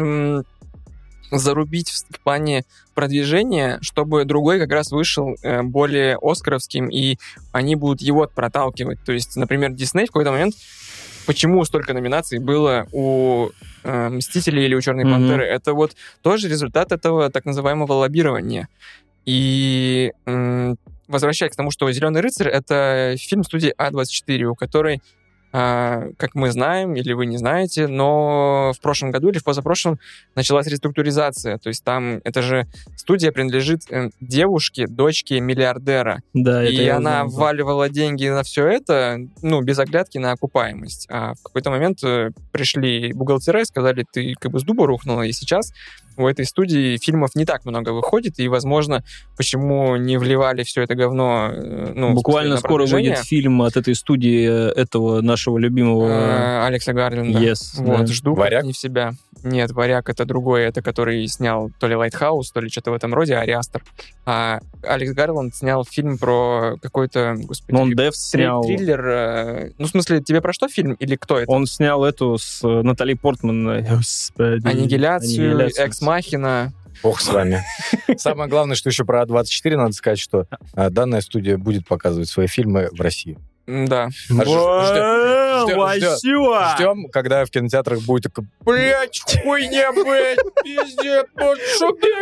[1.31, 2.65] зарубить в, плане
[2.95, 7.19] продвижения, чтобы другой как раз вышел э, более оскаровским, и
[7.53, 8.99] они будут его проталкивать.
[9.05, 10.55] То есть, например, Дисней в какой-то момент
[11.27, 13.49] Почему столько номинаций было у
[13.83, 15.15] э, Мстителей или у Черной Мгм.
[15.15, 15.47] Пантеры?
[15.47, 18.69] Это вот тоже результат этого так называемого лоббирования.
[19.25, 20.77] И м,
[21.09, 25.01] возвращаясь к тому, что «Зеленый рыцарь»— это фильм студии А24, у которой,
[25.55, 30.01] как мы знаем, или вы не знаете, но в прошлом году или в позапрошлом
[30.35, 31.59] началась реструктуризация.
[31.59, 36.23] То есть там, это же студия принадлежит э, девушке, дочке миллиардера.
[36.33, 41.07] Да, И она знаю, вваливала деньги на все это, ну, без оглядки на окупаемость.
[41.09, 45.23] А в какой-то момент э, пришли бухгалтера и сказали, ты как бы с дуба рухнула,
[45.23, 45.73] и сейчас
[46.17, 49.05] у этой студии фильмов не так много выходит, и, возможно,
[49.37, 54.49] почему не вливали все это говно, э, ну, Буквально скоро выйдет фильм от этой студии
[54.49, 56.09] э, этого нашего любимого...
[56.09, 57.39] э, Алекса Гарланда.
[57.39, 58.07] Yes, Вот, да.
[58.07, 59.13] жду не в себя.
[59.43, 63.13] Нет, «Варяг»— это другой, это который снял то ли «Lighthouse», то ли что-то в этом
[63.13, 63.83] роде, «Ари Астер».
[64.25, 68.63] А Алекс Гарланд снял фильм про какой-то, господи, Но он Дев Три- снял...
[68.63, 69.73] Триллер.
[69.77, 71.51] Ну, в смысле, тебе про что фильм или кто это?
[71.51, 73.85] Он снял эту с Натали Портман.
[73.85, 74.67] Господи.
[74.67, 75.85] Аннигиляцию, Аннигиляцию.
[76.05, 76.73] Экс-Махина.
[77.03, 77.63] Бог с вами.
[78.17, 82.47] Самое главное, что еще про А24 надо сказать, что а, данная студия будет показывать свои
[82.47, 83.39] фильмы в России.
[83.67, 84.09] Да.
[85.63, 86.75] Ждем- ждем- Васюа!
[86.77, 91.27] Ждем, когда в кинотеатрах будет такой, блядь, хуйня, блядь, пиздец,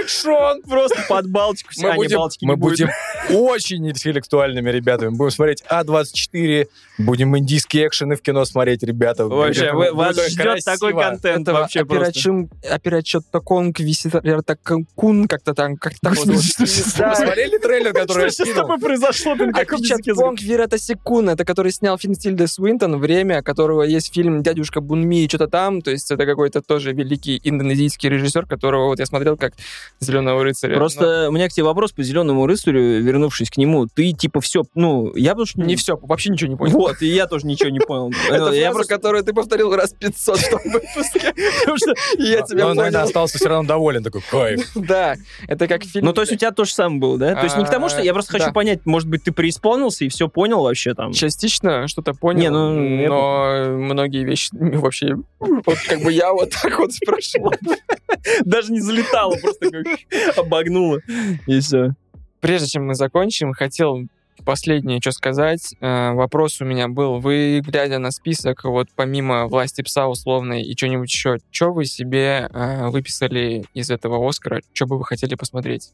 [0.01, 0.63] экшон.
[0.63, 1.71] Просто под Балтику.
[1.79, 2.89] Мы А, не, будем, Балтики мы будем
[3.31, 5.11] очень интеллектуальными ребятами.
[5.11, 6.69] Будем смотреть А24,
[6.99, 9.27] будем индийские экшены в кино смотреть, ребята.
[9.27, 10.75] Вообще, вы- вас ждет красиво.
[10.75, 12.49] такой контент вообще просто.
[12.71, 16.27] Операчет Токонг, Виситакун, как-то там, как-то так вот.
[16.27, 19.33] Смотрели трейлер, который я Что с тобой произошло?
[19.55, 24.81] Акичат Понг Вирата Секун, это который снял фильм Тильда Свинтон, время которого есть фильм «Дядюшка
[24.81, 29.07] Бунми» и что-то там, то есть это какой-то тоже великий индонезийский режиссер, которого вот я
[29.07, 29.55] смотрел как
[30.01, 30.77] «Зеленого рыцаря».
[30.77, 33.87] Просто у меня к тебе вопрос по зеленому рыцарю, вернувшись к нему.
[33.87, 36.73] Ты типа все, ну, я потому что Но не все, вообще ничего не понял.
[36.73, 38.11] Вот, и я тоже ничего не понял.
[38.31, 41.33] Это я фраза, которую ты повторил раз 500 в том выпуске.
[41.61, 42.99] потому что- Я тебя Но, понял.
[43.01, 44.71] остался все равно доволен, такой, кайф.
[44.75, 45.17] Да,
[45.47, 46.07] это как фильм...
[46.07, 47.35] Ну, то есть у тебя то же самое было, да?
[47.35, 50.05] То есть не к тому, что я просто А, хочу понять, может быть, ты преисполнился
[50.05, 51.13] и все понял вообще там.
[51.13, 52.73] Частично что-то понял, Не, ну,
[53.13, 55.17] но многие вещи вообще...
[55.39, 57.53] Вот как бы я вот так вот спрашивал.
[58.45, 59.87] Даже не залетало, просто как
[60.37, 61.01] обогнуло.
[61.47, 61.91] И все.
[62.41, 64.03] Прежде чем мы закончим, хотел
[64.45, 65.75] последнее что сказать.
[65.81, 67.21] Э, Вопрос у меня был.
[67.21, 72.49] Вы, глядя на список, вот помимо «Власти пса» условной и что-нибудь еще, что вы себе
[72.53, 74.61] э, выписали из этого «Оскара»?
[74.73, 75.93] Что бы вы хотели посмотреть?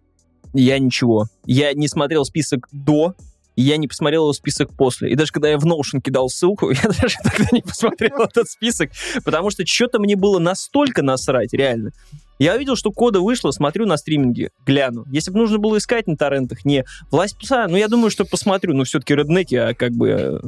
[0.54, 1.26] Я ничего.
[1.44, 3.14] Я не смотрел список до,
[3.58, 5.10] и я не посмотрел его список после.
[5.10, 8.90] И даже когда я в Notion кидал ссылку, я даже тогда не посмотрел этот список,
[9.24, 11.90] потому что что-то мне было настолько насрать, реально.
[12.38, 15.04] Я увидел, что кода вышло, смотрю на стриминге, гляну.
[15.10, 16.84] Если бы нужно было искать на торрентах, не.
[17.10, 20.08] Власть пса, ну я думаю, что посмотрю, но все-таки реднеки, а как бы...
[20.08, 20.38] э,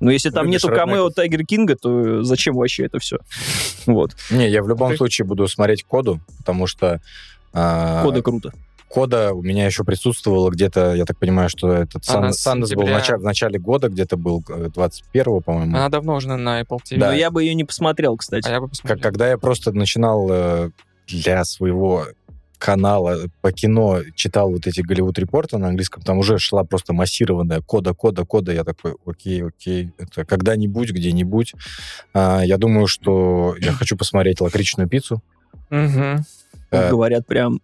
[0.00, 3.16] Ну, если там Любишь нету камео Тайгер Кинга, то зачем вообще это все?
[3.86, 4.14] Вот.
[4.30, 7.00] Не, я в любом Ты- случае буду смотреть коду, потому что...
[7.54, 8.52] а, Кода круто.
[8.88, 12.90] Кода у меня еще присутствовало где-то, я так понимаю, что этот Сан- Сандес был в,
[12.90, 15.76] начале, в начале года, где-то был э, 21-го, по-моему.
[15.76, 16.98] Она давно уже на Apple TV.
[16.98, 17.08] Да.
[17.08, 18.48] Но я бы ее не посмотрел, кстати.
[18.48, 19.02] А я бы Как, посмотрел.
[19.02, 20.70] когда я просто начинал э,
[21.06, 22.06] для своего
[22.58, 27.60] канала по кино читал вот эти Голливуд репорты на английском, там уже шла просто массированная
[27.60, 28.52] кода, кода, кода.
[28.52, 31.54] Я такой, окей, окей, это когда-нибудь, где-нибудь.
[32.14, 35.22] А, я думаю, что я хочу посмотреть лакричную пиццу.
[35.70, 36.24] Мгм.
[36.70, 37.60] э, Говорят прям...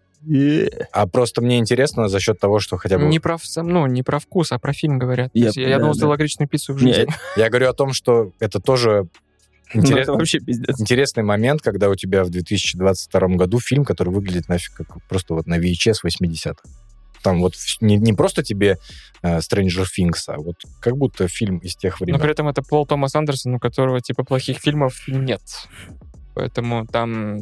[0.93, 3.05] А просто мне интересно за счет того, что хотя бы...
[3.07, 5.31] Не про, ну, не про вкус, а про фильм говорят.
[5.35, 6.09] Я- есть Я, я думал, да.
[6.09, 7.07] лакричную пиццу в жизни.
[7.37, 9.07] Я говорю о том, что это тоже
[9.75, 10.81] Ну, интерес- это вообще пиздец.
[10.81, 15.47] интересный момент, когда у тебя в 2022 году фильм, который выглядит нафиг как просто вот
[15.47, 16.55] на VHS 80-х.
[17.23, 18.77] Там вот не, не просто тебе
[19.23, 22.21] э, Stranger Things, а вот как будто фильм из тех Но времен.
[22.21, 25.41] при этом это Пол Томас Андерсон, у которого типа плохих фильмов нет.
[26.35, 27.39] Поэтому там,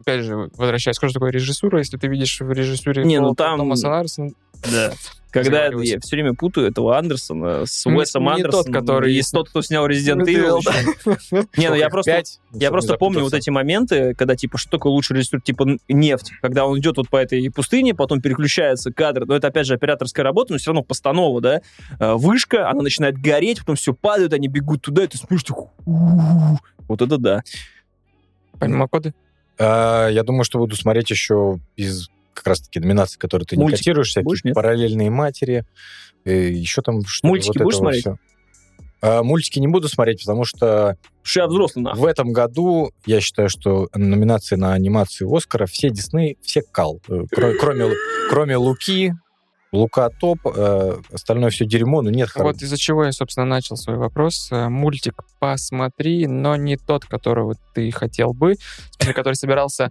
[0.00, 3.92] опять же, возвращаясь, что такое режиссура, если ты видишь в режиссуре Не, ну там- Томаса
[3.92, 4.30] Андерсона,
[4.70, 4.92] Да.
[5.30, 8.66] Когда я все время путаю этого Андерсона с Не- Уэсом Андерсоном.
[8.66, 11.48] тот, который и с тот, кто снял Resident Resident Evil.
[11.56, 12.22] Не, ну я просто...
[12.52, 16.64] Я просто помню вот эти моменты, когда, типа, что такое лучший режиссер, типа, нефть, когда
[16.66, 20.52] он идет вот по этой пустыне, потом переключается кадр, но это, опять же, операторская работа,
[20.52, 21.60] но все равно постанова, да,
[21.98, 25.42] Э, вышка, она начинает гореть, потом все падает, они бегут туда, и ты смотришь,
[25.84, 27.42] вот это да.
[28.60, 29.12] помимо коды.
[29.18, 29.23] А,
[29.58, 34.08] я думаю, что буду смотреть еще из как раз-таки номинаций, которые ты не Мультики котируешь,
[34.08, 34.54] всякие будешь, нет?
[34.54, 35.64] параллельные матери,
[36.24, 38.04] э, еще там что Мультики будешь смотреть?
[39.00, 42.00] А, мультики не буду смотреть, потому что Что я взрослый, нахуй.
[42.00, 47.00] в этом году я считаю, что номинации на анимацию Оскара все Дисней, все кал.
[47.08, 47.92] Э, кро- Кроме,
[48.30, 49.12] кроме Луки,
[49.74, 53.96] Лука топ, э, остальное все дерьмо, но нет Вот из-за чего я, собственно, начал свой
[53.96, 54.48] вопрос.
[54.52, 58.54] Э, Мультик посмотри, но не тот, которого ты хотел бы,
[59.14, 59.90] который собирался.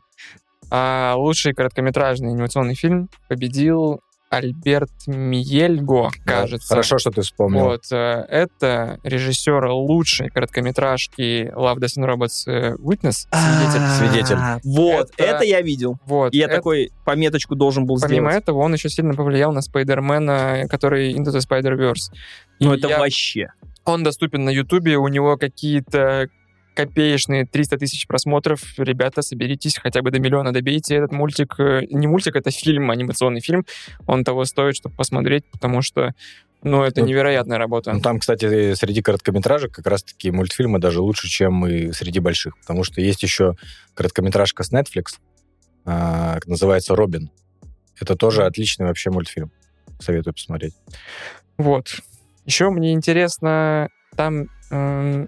[0.72, 4.00] А лучший короткометражный анимационный фильм победил
[4.36, 6.68] Альберт Миельго, Да, кажется.
[6.70, 7.66] Хорошо, что ты вспомнил.
[7.66, 7.96] Вот, э,
[8.30, 14.08] это режиссер лучшей короткометражки Love, Death and Robots э, Witness, свидетель.
[14.08, 14.36] Свидетель.
[14.38, 15.98] А, Вот, Это- это я видел.
[16.06, 18.44] Вот, И я это- такой пометочку должен был Помимо сделать.
[18.44, 22.12] этого, он еще сильно повлиял на Спайдермена, который Into the Spider-Verse.
[22.60, 23.48] Ну, это я- вообще.
[23.86, 26.30] Он доступен на Ютубе, у него какие-то
[26.74, 28.62] копеечные 300 тысяч просмотров.
[28.78, 31.56] Ребята, соберитесь, хотя бы до миллиона добейте этот мультик.
[31.60, 33.66] Э, Не мультик, это фильм, анимационный фильм.
[34.06, 36.14] Он того стоит, чтобы посмотреть, потому что,
[36.64, 37.94] ну, это Ну, невероятная работа.
[37.94, 42.58] Ну, там, кстати, среди короткометражек как раз-таки мультфильмы даже лучше, чем и среди больших.
[42.60, 43.56] Потому что есть еще
[43.94, 45.18] короткометражка с Netflix,
[45.86, 47.30] а, называется «Робин».
[48.00, 49.52] Это тоже отличный вообще мультфильм.
[50.00, 50.74] Советую посмотреть.
[51.58, 52.00] Вот.
[52.46, 54.48] Еще мне интересно, там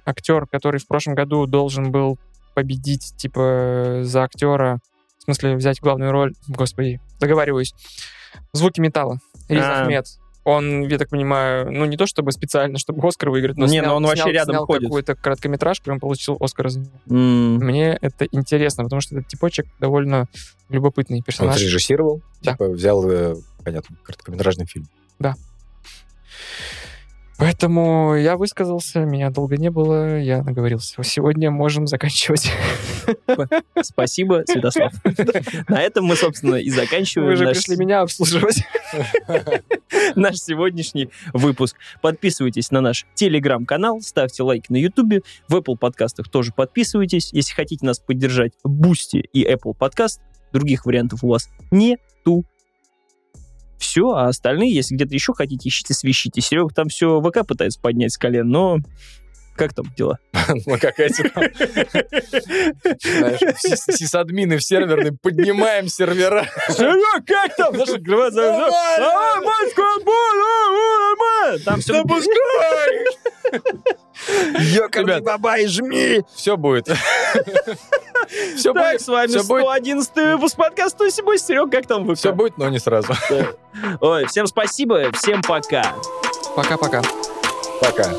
[0.05, 2.17] актер, который в прошлом году должен был
[2.53, 4.79] победить, типа, за актера,
[5.19, 7.73] в смысле, взять главную роль, господи, договариваюсь,
[8.53, 9.19] «Звуки металла»,
[9.49, 9.83] Риз А.
[9.83, 10.05] Ахмед.
[10.43, 13.85] Он, я так понимаю, ну не то чтобы специально, чтобы Оскар выиграть, но Не, снял,
[13.87, 14.83] но он вообще снял- рядом снял ходит.
[14.83, 16.91] какую-то короткометражку, и он получил Оскар за нее.
[17.09, 20.27] М, Мне это интересно, потому что этот типочек довольно
[20.69, 21.59] любопытный Он персонаж.
[21.59, 22.51] режиссировал, Да.
[22.51, 24.87] типа взял, э, понятно, короткометражный фильм.
[27.37, 31.03] Поэтому я высказался, меня долго не было, я наговорился.
[31.03, 32.51] Сегодня можем заканчивать.
[33.81, 34.93] Спасибо, Святослав.
[35.67, 38.63] На этом мы, собственно, и заканчиваем Вы же наш, пришли меня обслуживать.
[40.15, 41.75] наш сегодняшний выпуск.
[42.01, 47.33] Подписывайтесь на наш телеграм-канал, ставьте лайки на ютубе, в Apple подкастах тоже подписывайтесь.
[47.33, 50.21] Если хотите нас поддержать, Бусти и Apple подкаст,
[50.53, 52.45] других вариантов у вас нету.
[53.77, 56.41] Все, а остальные, если где-то еще хотите, ищите, свищите.
[56.41, 58.79] Серега там все ВК пытается поднять с колен, но
[59.55, 60.19] как там дела?
[60.67, 61.43] Ну, какая-то там,
[63.01, 66.45] знаешь, сис- сисадмины в серверной, поднимаем сервера.
[66.69, 67.73] Серега, как там?
[67.73, 68.41] Знаешь, открывается...
[68.41, 71.59] Давай, батька, нормально!
[71.65, 71.93] Там все...
[74.93, 75.23] Ребят.
[75.23, 76.23] бабай, жми!
[76.35, 76.87] Все будет.
[78.55, 79.63] Все Так, будет, с вами будет.
[79.63, 81.37] 111 выпуск подкаста «Тусибой».
[81.37, 82.15] Серег, как там вы?
[82.15, 83.13] все будет, но не сразу.
[84.01, 85.93] Ой, всем спасибо, всем пока.
[86.55, 87.03] Пока-пока.
[87.81, 88.11] Пока.